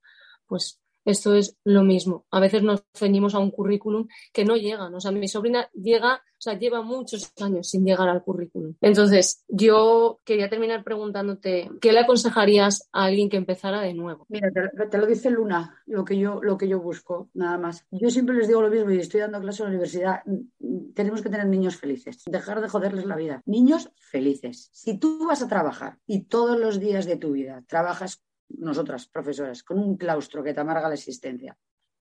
[0.48, 2.26] Pues esto es lo mismo.
[2.32, 4.88] A veces nos ceñimos a un currículum que no llega.
[4.88, 8.76] O sea, mi sobrina llega, o sea, lleva muchos años sin llegar al currículum.
[8.82, 14.26] Entonces, yo quería terminar preguntándote, ¿qué le aconsejarías a alguien que empezara de nuevo?
[14.30, 17.86] Mira, te, te lo dice Luna, lo que, yo, lo que yo busco, nada más.
[17.92, 20.22] Yo siempre les digo lo mismo y estoy dando clases en la universidad.
[20.26, 23.42] mm, Tenemos que tener niños felices, dejar de joderles la vida.
[23.46, 24.70] Niños felices.
[24.72, 29.64] Si tú vas a trabajar y todos los días de tu vida trabajas, nosotras, profesoras,
[29.64, 31.58] con un claustro que te amarga la existencia,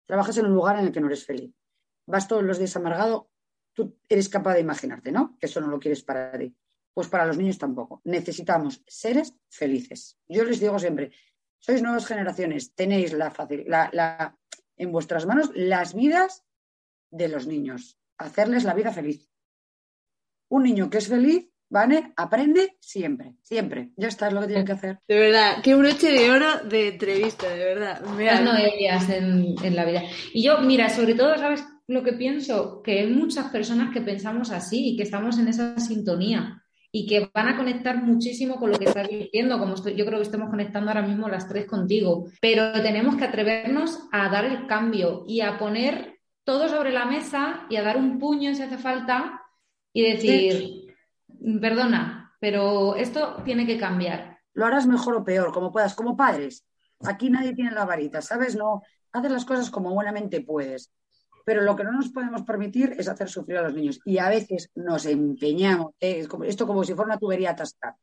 [0.07, 1.55] trabajas en un lugar en el que no eres feliz,
[2.07, 3.31] vas todos los días amargado,
[3.73, 5.37] tú eres capaz de imaginarte, ¿no?
[5.39, 6.55] Que eso no lo quieres para ti.
[6.95, 8.03] Pues para los niños tampoco.
[8.05, 10.19] Necesitamos seres felices.
[10.29, 11.13] Yo les digo siempre,
[11.59, 14.37] sois nuevas generaciones, tenéis la, facil- la, la-
[14.77, 16.45] en vuestras manos las vidas
[17.11, 19.27] de los niños, hacerles la vida feliz.
[20.51, 22.13] Un niño que es feliz, ¿vale?
[22.17, 23.89] Aprende siempre, siempre.
[23.97, 24.99] Ya está, es lo que tienen que hacer.
[25.09, 28.03] de verdad, qué broche de oro de entrevista, de verdad.
[28.17, 30.03] Mira, Las noelias en, en la vida.
[30.35, 32.83] Y yo, mira, sobre todo, ¿sabes lo que pienso?
[32.83, 37.31] Que hay muchas personas que pensamos así y que estamos en esa sintonía y que
[37.33, 40.51] van a conectar muchísimo con lo que estás diciendo, como estoy- yo creo que estamos
[40.51, 42.27] conectando ahora mismo las tres contigo.
[42.41, 47.67] Pero tenemos que atrevernos a dar el cambio y a poner todo sobre la mesa
[47.71, 49.41] y a dar un puño si hace falta
[49.95, 50.82] y decir,
[51.61, 54.39] perdona, pero esto tiene que cambiar.
[54.55, 56.67] Lo harás mejor o peor, como puedas, como padres.
[57.05, 58.55] Aquí nadie tiene la varita, ¿sabes?
[58.57, 60.93] No, haces las cosas como buenamente puedes.
[61.45, 63.99] Pero lo que no nos podemos permitir es hacer sufrir a los niños.
[64.05, 66.21] Y a veces nos empeñamos, ¿eh?
[66.21, 67.97] Es como- esto como si fuera una tubería atascada.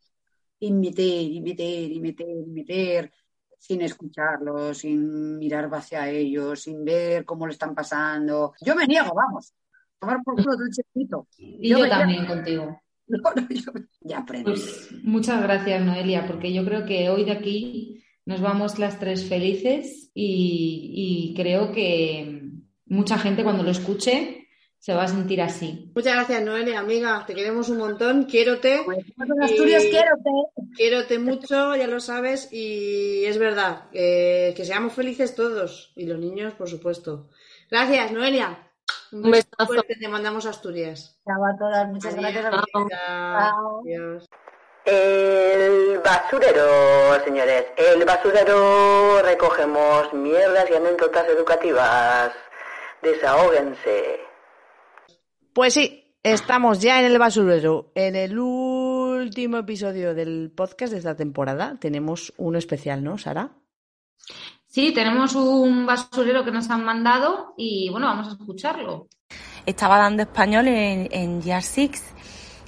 [0.59, 3.11] Y meter, y meter, y meter, y meter,
[3.57, 8.53] sin escucharlos, sin mirar hacia ellos, sin ver cómo lo están pasando.
[8.61, 9.53] Yo me niego, vamos.
[9.99, 11.27] Tomar por culo todo el chiquito.
[11.37, 12.81] Y Yo también contigo.
[13.09, 14.51] No, no, yo- ya aprendo.
[14.51, 19.25] Pues muchas gracias, Noelia, porque yo creo que hoy de aquí nos vamos las tres
[19.27, 22.41] felices y, y creo que
[22.85, 25.91] mucha gente cuando lo escuche se va a sentir así.
[25.93, 27.25] Muchas gracias, Noelia, amiga.
[27.27, 28.25] Te queremos un montón.
[28.25, 32.47] Quiérote, Pues, en Asturias Y- quiero te- quiérote mucho, ya lo sabes.
[32.53, 35.91] Y es verdad, eh, que seamos felices todos.
[35.97, 37.29] Y los niños, por supuesto.
[37.69, 38.68] Gracias, Noelia.
[39.11, 39.73] Un Un beso besazo.
[39.73, 41.19] fuerte, te mandamos a Asturias.
[41.25, 42.33] Chao a todas, muchas Adiós.
[42.33, 42.63] gracias.
[42.89, 43.81] Chao.
[43.83, 44.25] Adiós.
[44.85, 47.65] El basurero, señores.
[47.77, 52.31] El basurero recogemos mierdas y anécdotas educativas.
[53.01, 54.19] Desahóguense.
[55.53, 57.91] Pues sí, estamos ya en el basurero.
[57.95, 63.51] En el último episodio del podcast de esta temporada tenemos uno especial, ¿no, Sara?
[64.69, 69.07] Sí, tenemos un basurero que nos han mandado y bueno, vamos a escucharlo.
[69.65, 72.03] Estaba dando español en, en Year Six,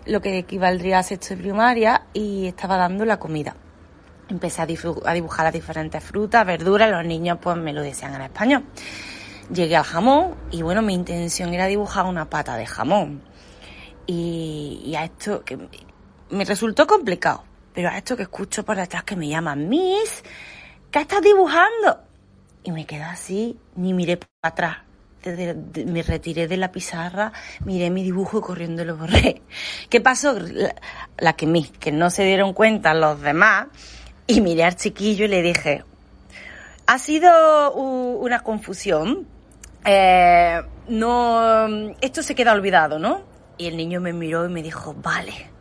[0.08, 3.56] lo que equivaldría a sexto de primaria, y estaba dando la comida.
[4.30, 8.22] Empecé a, a dibujar las diferentes frutas, verduras, los niños pues me lo decían en
[8.22, 8.66] español.
[9.54, 13.22] Llegué al jamón y bueno, mi intención era dibujar una pata de jamón.
[14.08, 15.70] Y, y a esto que
[16.32, 17.44] me resultó complicado,
[17.76, 20.24] pero a esto que escucho por detrás que me llaman Miss,
[20.92, 22.00] ¿qué estás dibujando?
[22.64, 24.78] Y me quedé así, ni miré para atrás.
[25.86, 27.32] Me retiré de la pizarra,
[27.64, 29.42] miré mi dibujo y corriendo lo borré.
[29.90, 30.36] ¿Qué pasó?
[31.18, 33.68] La, que Miss, que no se dieron cuenta los demás,
[34.28, 35.84] y miré al chiquillo y le dije,
[36.88, 39.28] ha sido una confusión.
[39.86, 41.68] Eh, no,
[42.02, 43.22] esto se queda olvidado, ¿no?
[43.58, 45.52] Y el niño me miró y me dijo, vale.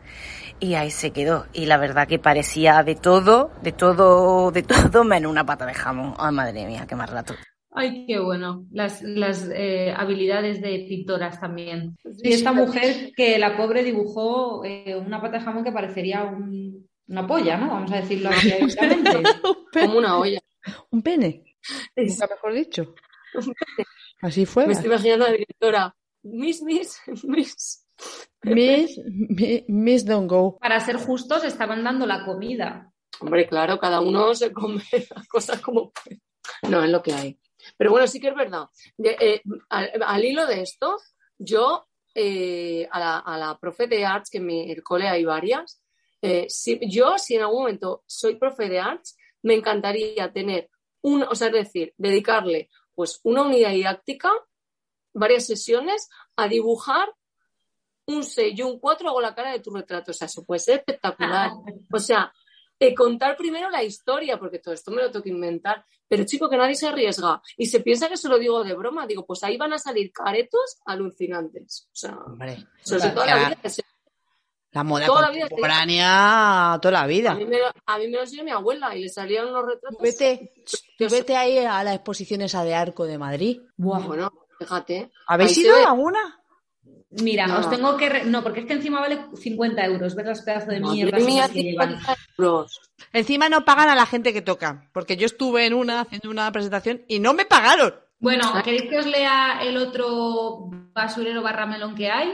[0.60, 1.46] Y ahí se quedó.
[1.52, 5.74] Y la verdad que parecía de todo, de todo, de todo, menos una pata de
[5.74, 6.14] jamón.
[6.18, 7.34] Ay, madre mía, qué más rato.
[7.72, 8.66] Ay, qué bueno.
[8.70, 11.96] Las, las eh, habilidades de pintoras también.
[12.02, 16.24] Sí, Y esta mujer que la pobre dibujó eh, una pata de jamón que parecería
[16.24, 17.68] un- una polla, ¿no?
[17.70, 18.52] Vamos a decirlo así.
[19.72, 20.40] Como una olla.
[20.90, 21.44] Un pene,
[21.96, 22.94] Es- nunca mejor dicho.
[24.20, 24.66] Así fue.
[24.66, 25.96] Me estoy imaginando a la directora.
[26.22, 27.79] Miss, miss, miss.
[28.42, 30.58] Miss, mi- Miss Don't Go.
[30.58, 32.90] Para ser justos, estaban dando la comida.
[33.20, 34.82] Hombre, claro, cada uno se come
[35.14, 36.20] las cosas como puede.
[36.68, 37.38] No, es lo que hay.
[37.76, 38.64] Pero bueno, sí que es verdad.
[38.96, 40.96] De- eh, al, al hilo de esto,
[41.38, 45.24] yo eh, a, la, a la profe de arts, que en mi el cole hay
[45.24, 45.82] varias,
[46.22, 50.70] eh, si- yo si en algún momento soy profe de arts, me encantaría tener
[51.02, 54.30] un, o sea, es decir, dedicarle pues una unidad didáctica,
[55.14, 57.08] varias sesiones, a dibujar
[58.10, 60.10] un 6 y un 4 hago la cara de tu retrato.
[60.10, 61.50] O sea, eso puede ser espectacular.
[61.92, 62.32] O sea,
[62.78, 65.84] eh, contar primero la historia, porque todo esto me lo tengo que inventar.
[66.08, 67.40] Pero chico, que nadie se arriesga.
[67.56, 69.06] Y se piensa que se lo digo de broma.
[69.06, 71.86] Digo, pues ahí van a salir caretos alucinantes.
[71.92, 73.54] O sea, Hombre, sobre toda la vida.
[73.62, 73.84] que se-
[74.72, 77.32] la moda toda la vida contemporánea, toda la vida.
[77.32, 79.64] A mí, me, lo- a mí me lo enseñó mi abuela y le salían los
[79.66, 80.00] retratos.
[80.00, 80.52] Vete,
[80.96, 83.60] tú vete ahí a la exposición esa de Arco de Madrid.
[83.76, 85.10] Bueno, fíjate.
[85.26, 85.82] ¿Habéis ido ve.
[85.84, 86.39] a alguna?
[87.10, 87.58] Mira, No.
[87.58, 88.08] os tengo que...
[88.08, 90.14] re- No, porque es que encima vale 50 euros.
[90.14, 91.90] Ver las pedazos de mierda mía, que llevan.
[91.98, 92.80] 50 euros.
[93.12, 96.50] Encima no pagan a la gente que toca, porque yo estuve en una haciendo una
[96.52, 97.94] presentación y no me pagaron.
[98.20, 102.32] Bueno, ¿queréis que os lea el otro basurero barra melón que hay?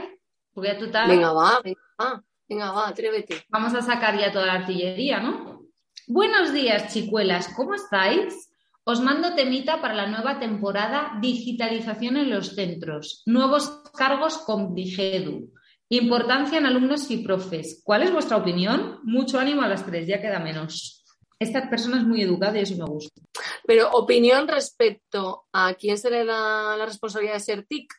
[0.53, 1.07] Porque ya total...
[1.07, 2.23] Venga, va, venga, va.
[2.49, 3.45] Venga, va, atrévete.
[3.49, 5.61] Vamos a sacar ya toda la artillería, ¿no?
[6.07, 8.46] Buenos días, chicuelas, ¿cómo estáis?
[8.89, 13.21] Os mando temita para la nueva temporada Digitalización en los centros.
[13.25, 15.51] Nuevos cargos con Digedu.
[15.89, 17.81] Importancia en alumnos y profes.
[17.83, 19.01] ¿Cuál es vuestra opinión?
[19.03, 21.03] Mucho ánimo a las tres, ya queda menos.
[21.37, 23.21] Esta persona es muy educada y eso me gusta.
[23.65, 27.93] Pero opinión respecto a quién se le da la responsabilidad de ser TIC.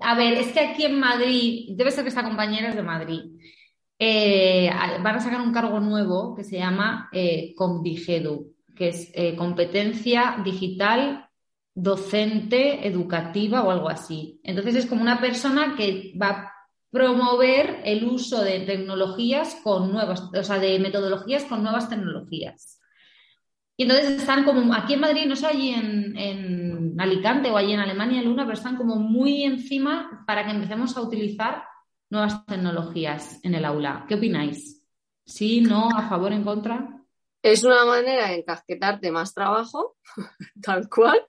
[0.00, 3.20] A ver, es que aquí en Madrid, debe ser que esta compañera es de Madrid,
[3.96, 4.70] eh,
[5.04, 10.40] van a sacar un cargo nuevo que se llama eh, Comdigedu, que es eh, competencia
[10.42, 11.28] digital
[11.74, 14.40] docente educativa o algo así.
[14.42, 16.52] Entonces es como una persona que va a
[16.90, 22.80] promover el uso de tecnologías con nuevas, o sea, de metodologías con nuevas tecnologías.
[23.76, 27.74] Y entonces están como, aquí en Madrid, no sé, allí en, en Alicante o allí
[27.74, 31.64] en Alemania, Luna, pero están como muy encima para que empecemos a utilizar
[32.08, 34.06] nuevas tecnologías en el aula.
[34.08, 34.86] ¿Qué opináis?
[35.26, 36.99] ¿Sí, no, a favor, en contra?
[37.42, 39.96] Es una manera de encasquetarte más trabajo,
[40.62, 41.26] tal cual.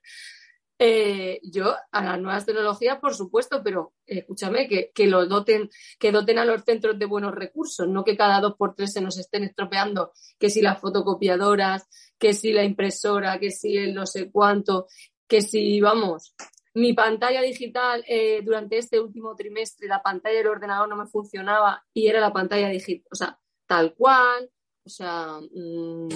[0.84, 5.70] Eh, yo a las nuevas tecnologías, por supuesto, pero eh, escúchame, que, que lo doten,
[5.98, 9.00] que doten a los centros de buenos recursos, no que cada dos por tres se
[9.00, 11.86] nos estén estropeando, que si las fotocopiadoras,
[12.18, 14.88] que si la impresora, que si el no sé cuánto,
[15.28, 16.34] que si, vamos,
[16.74, 21.84] mi pantalla digital eh, durante este último trimestre, la pantalla del ordenador no me funcionaba
[21.94, 24.50] y era la pantalla digital, o sea, tal cual,
[24.84, 26.08] o sea, mmm,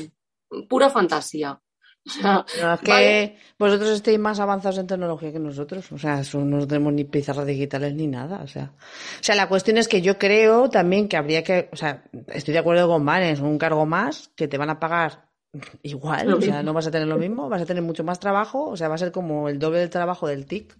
[0.68, 1.60] pura fantasía.
[2.06, 3.36] O sea, es que vale.
[3.58, 5.90] vosotros estáis más avanzados en tecnología que nosotros.
[5.90, 8.42] O sea, no tenemos ni pizarras digitales ni nada.
[8.44, 11.76] O sea, o sea, la cuestión es que yo creo también que habría que, o
[11.76, 15.26] sea, estoy de acuerdo con Vanes, un cargo más que te van a pagar
[15.82, 18.68] igual, o sea, no vas a tener lo mismo, vas a tener mucho más trabajo,
[18.68, 20.76] o sea, va a ser como el doble del trabajo del TIC.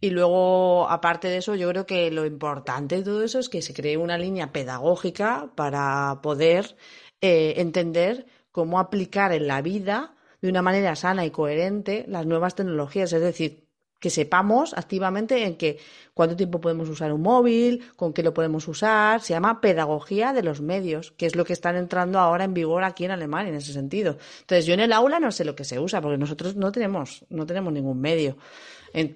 [0.00, 3.62] Y luego, aparte de eso, yo creo que lo importante de todo eso es que
[3.62, 6.76] se cree una línea pedagógica para poder
[7.20, 12.54] eh, entender cómo aplicar en la vida de una manera sana y coherente las nuevas
[12.54, 13.12] tecnologías.
[13.12, 15.78] Es decir, que sepamos activamente en que
[16.14, 19.20] cuánto tiempo podemos usar un móvil, con qué lo podemos usar.
[19.20, 22.84] Se llama pedagogía de los medios, que es lo que están entrando ahora en vigor
[22.84, 24.16] aquí en Alemania en ese sentido.
[24.40, 27.24] Entonces, yo en el aula no sé lo que se usa, porque nosotros no tenemos,
[27.28, 28.36] no tenemos ningún medio.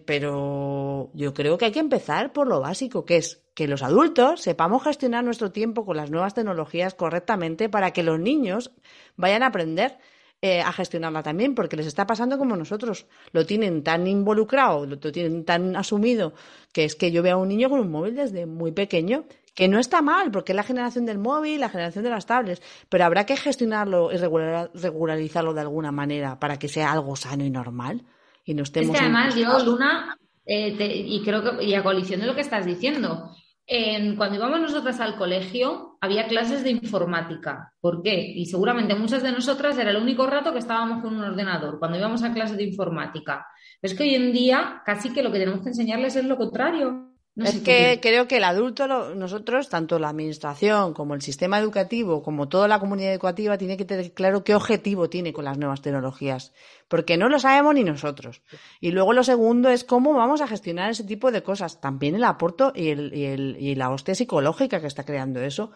[0.07, 4.41] Pero yo creo que hay que empezar por lo básico, que es que los adultos
[4.41, 8.73] sepamos gestionar nuestro tiempo con las nuevas tecnologías correctamente para que los niños
[9.17, 9.99] vayan a aprender
[10.41, 13.07] eh, a gestionarla también, porque les está pasando como nosotros.
[13.33, 16.33] Lo tienen tan involucrado, lo tienen tan asumido,
[16.73, 19.69] que es que yo veo a un niño con un móvil desde muy pequeño, que
[19.69, 23.05] no está mal, porque es la generación del móvil, la generación de las tablets, pero
[23.05, 27.51] habrá que gestionarlo y regular- regularizarlo de alguna manera para que sea algo sano y
[27.51, 28.03] normal.
[28.45, 29.59] Y no Es estemos que además yo.
[29.65, 33.31] Luna, eh, te- y creo que, y a colisión de lo que estás diciendo,
[33.67, 37.73] en- cuando íbamos nosotras al colegio había clases de informática.
[37.81, 38.21] ¿Por qué?
[38.21, 41.97] Y seguramente muchas de nosotras era el único rato que estábamos con un ordenador, cuando
[41.99, 43.47] íbamos a clases de informática.
[43.81, 46.37] Pero es que hoy en día casi que lo que tenemos que enseñarles es lo
[46.37, 47.12] contrario.
[47.35, 51.59] No Es que creo que el adulto, lo- nosotros, tanto la administración como el sistema
[51.59, 55.57] educativo, como toda la comunidad educativa, tiene que tener claro qué objetivo tiene con las
[55.57, 56.53] nuevas tecnologías,
[56.89, 58.43] porque no lo sabemos ni nosotros.
[58.81, 62.25] Y luego lo segundo es cómo vamos a gestionar ese tipo de cosas, también el
[62.25, 65.73] aporto y, el, y, el- y la hostia psicológica que está creando eso,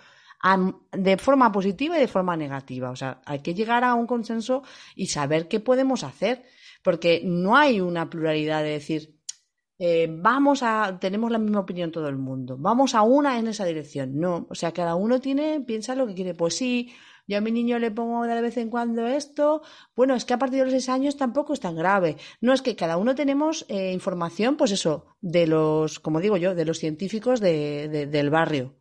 [0.92, 2.90] de forma positiva y de forma negativa.
[2.90, 4.62] O sea, hay que llegar a un consenso
[4.94, 6.44] y saber qué podemos hacer,
[6.82, 9.15] porque no hay una pluralidad de decir,
[9.78, 13.64] eh, vamos a, tenemos la misma opinión todo el mundo, vamos a una en esa
[13.64, 14.18] dirección.
[14.18, 16.34] No, o sea, cada uno tiene, piensa lo que quiere.
[16.34, 16.92] Pues sí,
[17.26, 19.62] yo a mi niño le pongo de vez en cuando esto.
[19.94, 22.16] Bueno, es que a partir de los seis años tampoco es tan grave.
[22.40, 26.54] No, es que cada uno tenemos eh, información, pues eso, de los, como digo yo,
[26.54, 28.76] de los científicos de, de- del barrio.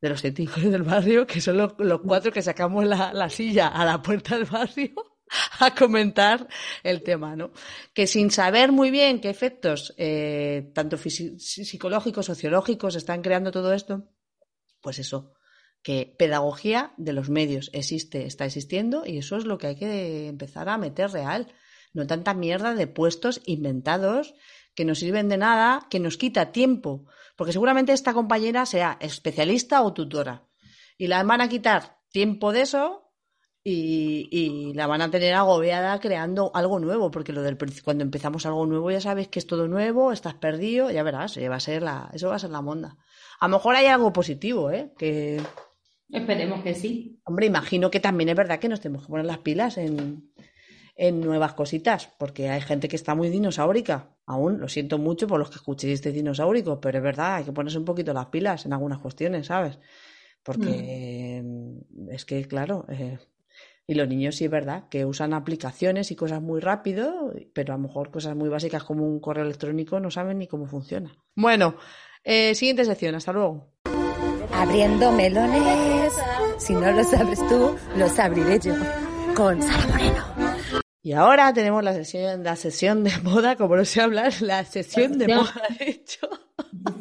[0.00, 3.68] De los científicos del barrio, que son los, los cuatro que sacamos la, la silla
[3.68, 4.92] a la puerta del barrio
[5.60, 6.48] a comentar
[6.82, 7.50] el tema, ¿no?
[7.92, 14.08] Que sin saber muy bien qué efectos, eh, tanto psicológicos, sociológicos, están creando todo esto,
[14.80, 15.34] pues eso,
[15.82, 20.28] que pedagogía de los medios existe, está existiendo, y eso es lo que hay que
[20.28, 21.52] empezar a meter real.
[21.92, 24.34] No tanta mierda de puestos inventados
[24.74, 29.82] que no sirven de nada, que nos quita tiempo, porque seguramente esta compañera sea especialista
[29.82, 30.46] o tutora,
[30.96, 33.07] y la van a quitar tiempo de eso
[33.70, 38.46] y, y la van a tener agobiada creando algo nuevo, porque lo del cuando empezamos
[38.46, 41.60] algo nuevo ya sabes que es todo nuevo, estás perdido, ya verás, eh, va a
[41.60, 42.96] ser la, eso va a ser la monda.
[43.40, 44.94] A lo mejor hay algo positivo, ¿eh?
[44.96, 45.42] Que,
[46.08, 47.20] Esperemos que sí.
[47.24, 50.32] hombre, imagino que también es verdad que nos tenemos que poner las pilas en,
[50.96, 54.16] en nuevas cositas, porque hay gente que está muy dinosaurica.
[54.24, 57.52] Aún lo siento mucho por los que escuchéis este dinosaurico, pero es verdad, hay que
[57.52, 59.78] ponerse un poquito las pilas en algunas cuestiones, ¿sabes?
[60.42, 63.18] Porque mm, es que, claro, eh,
[63.90, 67.76] y los niños sí es verdad que usan aplicaciones y cosas muy rápido, pero a
[67.78, 71.16] lo mejor cosas muy básicas como un correo electrónico no saben ni cómo funciona.
[71.34, 71.74] Bueno,
[72.22, 73.72] eh, siguiente sección, hasta luego.
[74.52, 76.12] Abriendo melones.
[76.58, 78.74] Si no lo sabes tú, los abriré yo.
[79.34, 80.24] Con Sara Moreno.
[81.00, 85.16] Y ahora tenemos la sesión, la sesión de moda, como no sé hablar, la sesión
[85.16, 86.28] de moda, he dicho.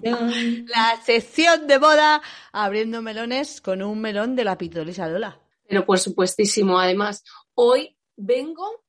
[0.04, 2.22] La sesión de moda
[2.54, 5.42] abriendo melones con un melón de la pitolisa Lola.
[5.68, 7.24] Pero por supuestísimo, además,
[7.56, 8.84] hoy vengo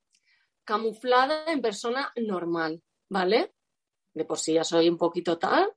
[0.65, 3.55] camuflada en persona normal, ¿vale?
[4.15, 5.73] De por sí ya soy un poquito tal,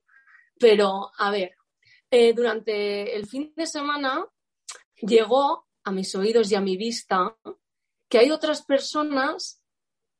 [0.58, 1.56] pero a ver,
[2.10, 4.26] eh, durante el fin de semana
[5.00, 7.36] llegó a mis oídos y a mi vista
[8.08, 9.62] que hay otras personas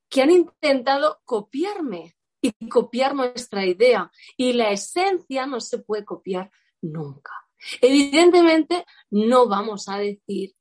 [0.09, 6.51] que han intentado copiarme y copiar nuestra idea y la esencia no se puede copiar
[6.80, 7.33] nunca.
[7.80, 10.55] Evidentemente, no vamos a decir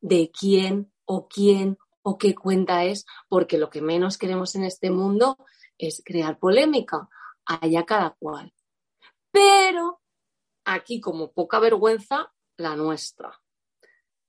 [0.00, 4.90] de quién o quién o qué cuenta es, porque lo que menos queremos en este
[4.90, 5.38] mundo
[5.78, 7.08] es crear polémica,
[7.44, 8.52] allá cada cual.
[9.30, 10.00] Pero
[10.64, 13.40] aquí, como poca vergüenza, la nuestra.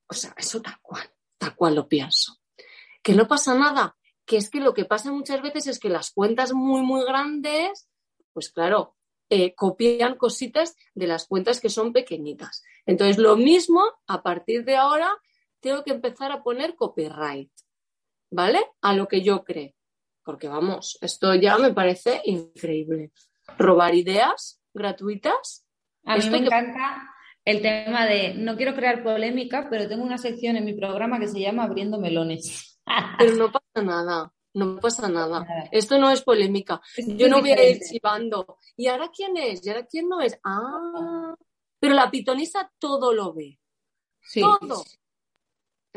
[0.07, 2.39] O sea, eso tal cual, tal cual lo pienso.
[3.03, 6.11] Que no pasa nada, que es que lo que pasa muchas veces es que las
[6.11, 7.87] cuentas muy, muy grandes,
[8.33, 8.95] pues claro,
[9.29, 12.63] eh, copian cositas de las cuentas que son pequeñitas.
[12.85, 15.17] Entonces, lo mismo, a partir de ahora,
[15.59, 17.51] tengo que empezar a poner copyright,
[18.31, 18.59] ¿vale?
[18.81, 19.73] A lo que yo creo.
[20.23, 23.11] Porque vamos, esto ya me parece increíble.
[23.57, 25.65] Robar ideas gratuitas.
[26.05, 27.09] A mí Esto me que- encanta
[27.45, 31.27] el tema de, no quiero crear polémica, pero tengo una sección en mi programa que
[31.27, 32.79] se llama Abriendo Melones.
[33.19, 34.33] Pero no pasa nada.
[34.53, 35.45] No pasa nada.
[35.71, 36.81] Esto no es polémica.
[36.97, 38.57] Yo no voy a ir chivando.
[38.75, 39.63] ¿Y ahora quién es?
[39.65, 40.39] ¿Y ahora quién no es?
[40.43, 41.35] Ah,
[41.79, 43.59] pero la pitonisa todo lo ve.
[44.21, 44.41] Sí.
[44.41, 44.83] Todo.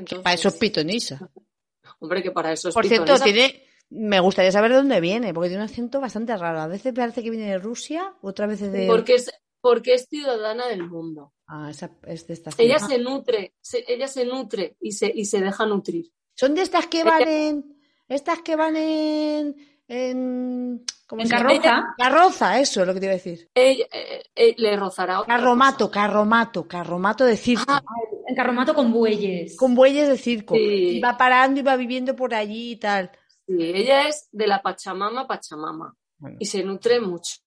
[0.01, 1.31] Entonces, Para eso es pitonisa.
[2.01, 3.65] Hombre, que para eso es Por cierto, tiene.
[3.91, 6.61] Me gustaría saber de dónde viene, porque tiene un acento bastante raro.
[6.61, 8.87] A veces parece que viene de Rusia, otras veces de.
[8.87, 11.35] Porque es, porque es ciudadana del mundo.
[11.47, 15.25] Ah, esa es de esta Ella se nutre, se- ella se nutre y se, y
[15.25, 16.13] se deja nutrir.
[16.35, 17.81] Son de estas que van en.
[18.09, 19.57] Estas que van en.
[19.89, 21.49] En, ¿cómo En se llama?
[21.51, 21.95] carroza.
[21.99, 23.51] Carroza, eso es lo que te iba a decir.
[23.55, 26.01] Ella, eh, eh, le rozará otra Carromato, cosa.
[26.01, 27.65] carromato, carromato de circo.
[27.69, 27.83] Ah,
[28.29, 29.57] En carromato con bueyes.
[29.57, 30.55] con bueyes de circo.
[30.55, 30.61] Sí.
[30.97, 33.11] Y va parando y va viviendo por allí y tal.
[33.47, 35.95] Sí, ella es de la Pachamama, Pachamama.
[36.19, 36.37] Bueno.
[36.41, 37.39] Y se nutre mucho.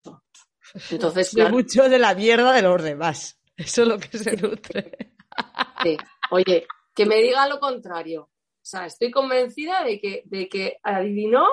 [0.92, 3.40] Entonces, De claro, mucho de la mierda de los demás.
[3.56, 5.14] Eso es lo que se nutre.
[5.84, 5.98] sí.
[6.32, 8.24] oye, que me diga lo contrario.
[8.24, 11.46] O sea, estoy convencida de que, de que adivinó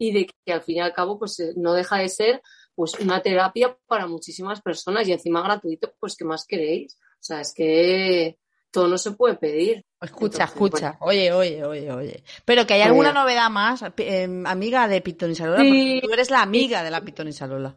[0.00, 2.42] y de que al fin y al cabo pues eh, no deja de ser
[2.74, 6.94] pues una terapia para muchísimas personas y encima gratuito, pues ¿qué más queréis?
[6.94, 8.38] O sea, es que
[8.70, 9.84] todo no se puede pedir.
[10.00, 10.96] Escucha, Entonces, escucha.
[11.00, 12.24] Oye, oye, oye, oye.
[12.46, 12.88] Pero que hay Oye.
[12.88, 15.68] alguna novedad más, eh, amiga de Pitonisalora, Sí.
[15.68, 17.76] porque tú eres la amiga de la Pitonisalora.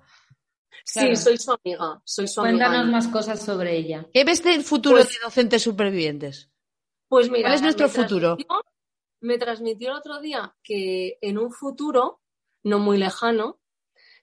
[0.85, 1.15] Sí, Claro.
[1.17, 2.91] soy su amiga, soy su Cuéntanos amiga.
[2.97, 4.05] más cosas sobre ella.
[4.13, 6.49] ¿Qué ves del futuro Pues- de docentes supervivientes?
[7.09, 8.37] Pues mira, ¿Cuál es nuestro futuro?
[9.23, 12.19] Me transmitió el otro día que en un futuro,
[12.61, 13.57] no muy lejano,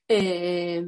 [0.09, 0.85] eh,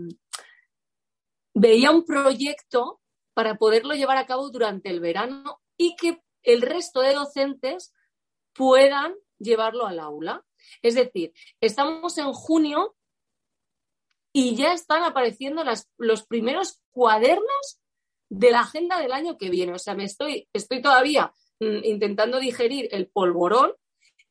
[1.54, 3.00] veía un proyecto
[3.32, 7.94] para poderlo llevar a cabo durante el verano y que el resto de docentes
[8.52, 10.44] puedan llevarlo al aula.
[10.82, 11.32] Es decir,
[11.62, 12.94] estamos en junio
[14.30, 15.64] y ya están apareciendo
[15.96, 17.80] los primeros cuadernos
[18.28, 19.72] de la agenda del año que viene.
[19.72, 23.72] O sea, me estoy, estoy todavía mm, intentando digerir el polvorón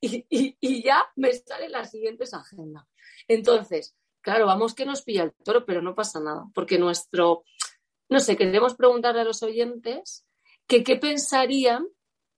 [0.02, 2.86] y, y- y ya me salen las siguientes agendas.
[3.28, 7.44] Entonces, claro, vamos que nos pilla el toro, pero no pasa nada, porque nuestro,
[8.10, 10.26] no sé, queremos preguntarle a los oyentes
[10.68, 11.88] que qué pensarían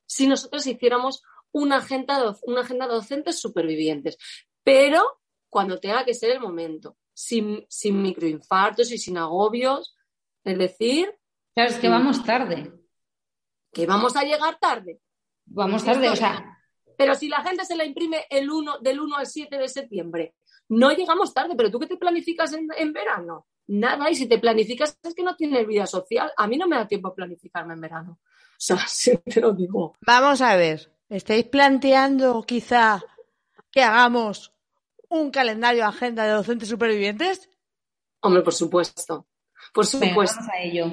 [0.06, 4.18] si nosotros hiciéramos una agenda, una agenda docentes supervivientes,
[4.64, 5.04] pero
[5.50, 9.96] cuando tenga que ser el momento, sin, sin microinfartos y sin agobios,
[10.44, 11.16] es decir,
[11.56, 12.74] Claro, es que vamos tarde.
[13.72, 15.00] que vamos a llegar tarde.
[15.46, 16.53] Vamos tarde, o sea,
[16.98, 20.36] Pero si la gente se la imprime el 1, del 1 al 7 de septiembre,
[20.70, 23.48] no llegamos tarde, pero tú qué te planificas en, en verano?
[23.68, 26.32] Nada, y si te planificas es que no tienes vida social.
[26.36, 28.20] A mí no me da tiempo a planificarme en verano.
[28.22, 29.96] O sea, sí te lo digo.
[30.02, 33.02] Vamos a ver, ¿estáis planteando quizá
[33.72, 34.54] que hagamos
[35.10, 37.50] un calendario agenda de docentes supervivientes?
[38.22, 39.28] Hombre, por supuesto.
[39.74, 40.38] Por venga, supuesto.
[40.40, 40.86] vamos a ello.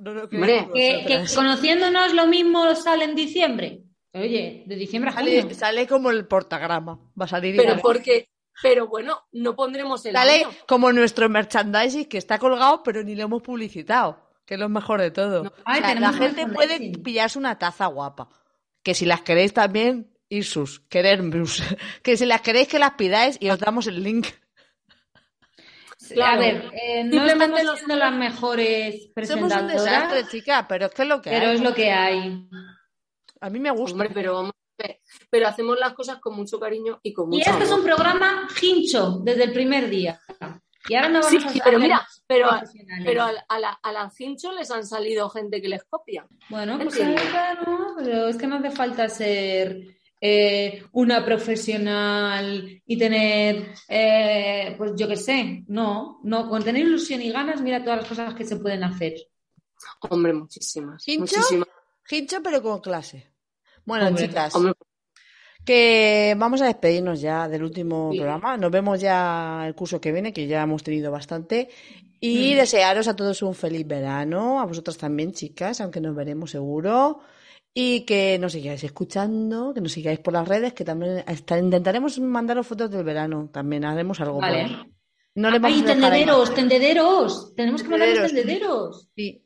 [0.00, 3.84] No Hombre, Que, que conociéndonos lo mismo sale en diciembre.
[4.12, 5.42] Oye, de diciembre a junio.
[5.42, 7.80] Sale, sale como el portagrama, va a salir Pero igual.
[7.82, 8.28] porque,
[8.62, 10.48] pero bueno, no pondremos el Sale año.
[10.66, 15.00] como nuestro merchandising que está colgado, pero ni lo hemos publicitado, que es lo mejor
[15.00, 15.44] de todo.
[15.44, 15.52] No.
[15.64, 18.28] Ay, O sea, la gente puede pillarse una taza guapa.
[18.82, 21.62] Que si las queréis también, Isus, querermus.
[22.02, 24.26] Que si las queréis que las pidáis y os damos el link.
[26.12, 26.32] Claro.
[26.42, 30.66] A ver, eh, no Simplemente estamos los- siendo las mejores Somos un presentadoras, desastre, chica,
[30.68, 31.54] pero es que es lo que pero hay.
[31.54, 32.48] es lo que hay.
[33.40, 33.92] A mí me gusta.
[33.92, 35.00] Hombre, pero vamos a ver.
[35.30, 38.48] Pero hacemos las cosas con mucho cariño y con Y mucho este es un programa
[38.62, 40.20] hincho desde el primer día.
[40.88, 42.48] Y ahora no Sí, vamos a pero hacer mira, pero,
[43.04, 46.26] pero al- a, la, a la cincho les han salido gente que les copia.
[46.48, 49.78] Bueno, pues claro, pero es que no hace falta ser
[50.22, 57.20] eh, una profesional y tener, eh, pues yo qué sé, no, no, con tener ilusión
[57.22, 59.14] y ganas, mira todas las cosas que se pueden hacer.
[60.08, 61.06] Hombre, muchísimas.
[61.06, 61.20] ¿Hincho?
[61.36, 61.68] Muchísimas.
[62.10, 63.29] Hincho, pero con clase.
[63.84, 64.72] Bueno, Hombre, chicas, Hombre,
[65.64, 68.18] que vamos a despedirnos ya del último Sí.
[68.18, 68.56] programa.
[68.56, 71.68] Nos vemos ya el curso que viene, que ya hemos tenido bastante.
[72.20, 72.56] Y Mm.
[72.56, 77.20] desearos a todos un feliz verano, a vosotras también, chicas, aunque nos veremos seguro.
[77.72, 81.24] Y que nos sigáis escuchando, que nos sigáis por las redes, que también
[81.60, 83.48] intentaremos mandaros fotos del verano.
[83.52, 84.40] También haremos algo.
[84.40, 84.66] Vale.
[85.36, 87.54] No le vamos ¡Ay, a tendederos, tendederos!
[87.54, 88.46] Tenemos que mandarles Tendederos.
[88.46, 89.08] tendederos.
[89.14, 89.44] Sí.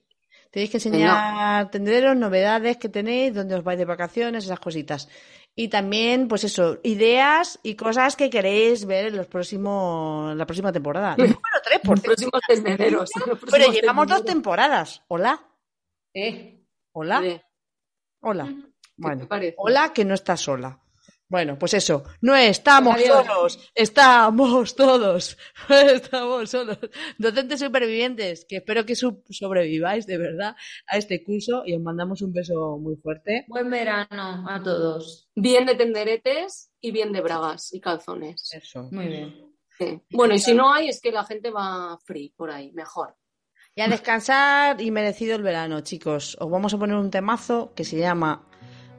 [0.54, 5.08] Tenéis que enseñar tendederos, novedades que tenéis, dónde os vais de vacaciones, esas cositas.
[5.56, 10.70] Y también, pues eso, ideas y cosas que queréis ver en los próximos, la próxima
[10.70, 11.16] temporada.
[11.16, 13.10] Número 3, por los próximos tendederos.
[13.26, 15.02] los Pero próximos llevamos dos temporadas.
[15.08, 15.42] Hola,
[16.14, 17.40] Eh, hola, Sí,
[18.20, 18.44] hola.
[18.46, 19.26] ¿qué te Bueno,
[19.56, 20.78] hola que no estás sola.
[21.28, 23.26] Bueno, pues eso, no estamos Adiós.
[23.26, 26.78] solos, estamos todos, estamos solos.
[27.18, 30.54] Docentes supervivientes, que espero que sobreviváis de verdad
[30.86, 33.46] a este curso y os mandamos un beso muy fuerte.
[33.48, 35.28] Buen verano a todos.
[35.34, 38.50] Bien de tenderetes y bien de bragas y calzones.
[38.52, 38.88] Eso.
[38.92, 39.34] Muy bien.
[39.78, 40.00] Sí.
[40.10, 43.16] Bueno, y si no hay, es que la gente va free por ahí, mejor.
[43.74, 46.36] Y a descansar y merecido el verano, chicos.
[46.38, 48.46] Os vamos a poner un temazo que se llama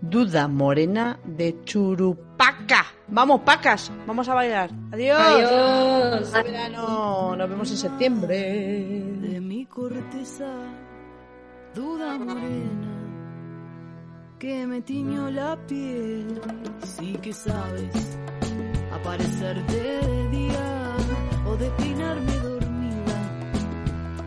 [0.09, 2.85] Duda Morena de Churupaca.
[3.07, 4.69] Vamos, pacas, vamos a bailar.
[4.91, 5.19] Adiós.
[5.19, 6.31] Adiós.
[6.31, 8.37] Buen verano, nos vemos en septiembre.
[8.37, 10.45] de mi corteza,
[11.73, 12.93] duda morena,
[14.37, 16.39] que me tiñó la piel.
[16.83, 18.17] Sí que sabes
[18.93, 20.95] aparecerte de día
[21.47, 23.17] o despeinarme dormida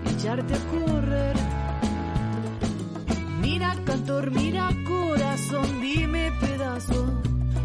[0.04, 1.47] y echarte a correr.
[3.50, 7.06] Mira cantor, mira corazón, dime pedazo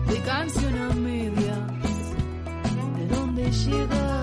[0.08, 1.60] de canción a medias.
[2.98, 4.23] ¿De dónde llegas?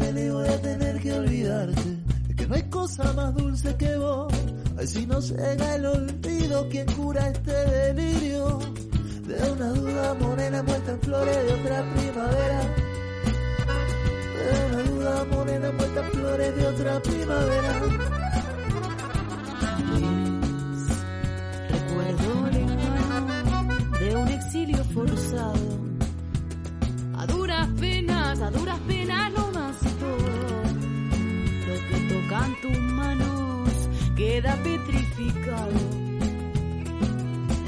[0.00, 1.88] Feliz voy tener que olvidarte.
[2.28, 4.32] Es que no hay cosa más dulce que vos.
[4.78, 8.58] Ay, si no llega el olvido, ¿quién cura este delirio?
[9.26, 12.60] De una duda morena envuelta en flores de otra primavera.
[14.36, 17.72] De una duda morena envuelta en flores de otra primavera.
[21.76, 25.90] Recuerdo lejano de un exilio forzado.
[27.18, 28.99] A duras penas, a duras penas
[34.20, 35.80] queda petrificado.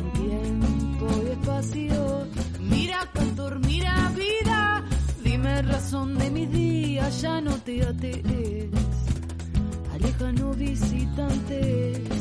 [0.01, 2.27] En tiempo y espacio.
[2.61, 4.85] Mira cantor, mira vida.
[5.25, 8.69] Dime razón de mis días, ya no te atees.
[9.95, 12.21] Alejanos visitantes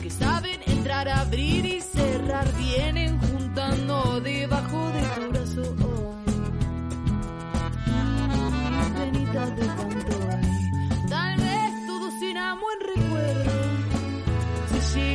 [0.00, 5.62] que saben entrar, abrir y cerrar, vienen juntando debajo de tu brazo
[8.96, 10.21] penitas de tanto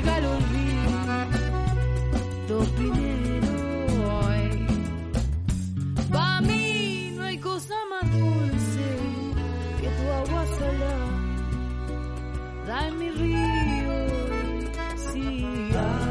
[0.08, 0.98] llega el olvido
[2.76, 3.52] primero
[4.18, 4.68] hoy.
[6.12, 8.88] Pa' mí no hay cosa más dulce
[9.82, 11.08] que tu agua salada
[12.68, 13.98] da en mi río.
[15.14, 15.26] Sí,
[15.76, 16.08] ay.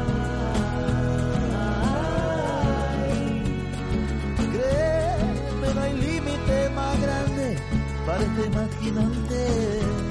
[4.53, 7.57] Créeme, no hay límite más grande
[8.05, 8.43] para este.
[8.59, 10.06] Ay,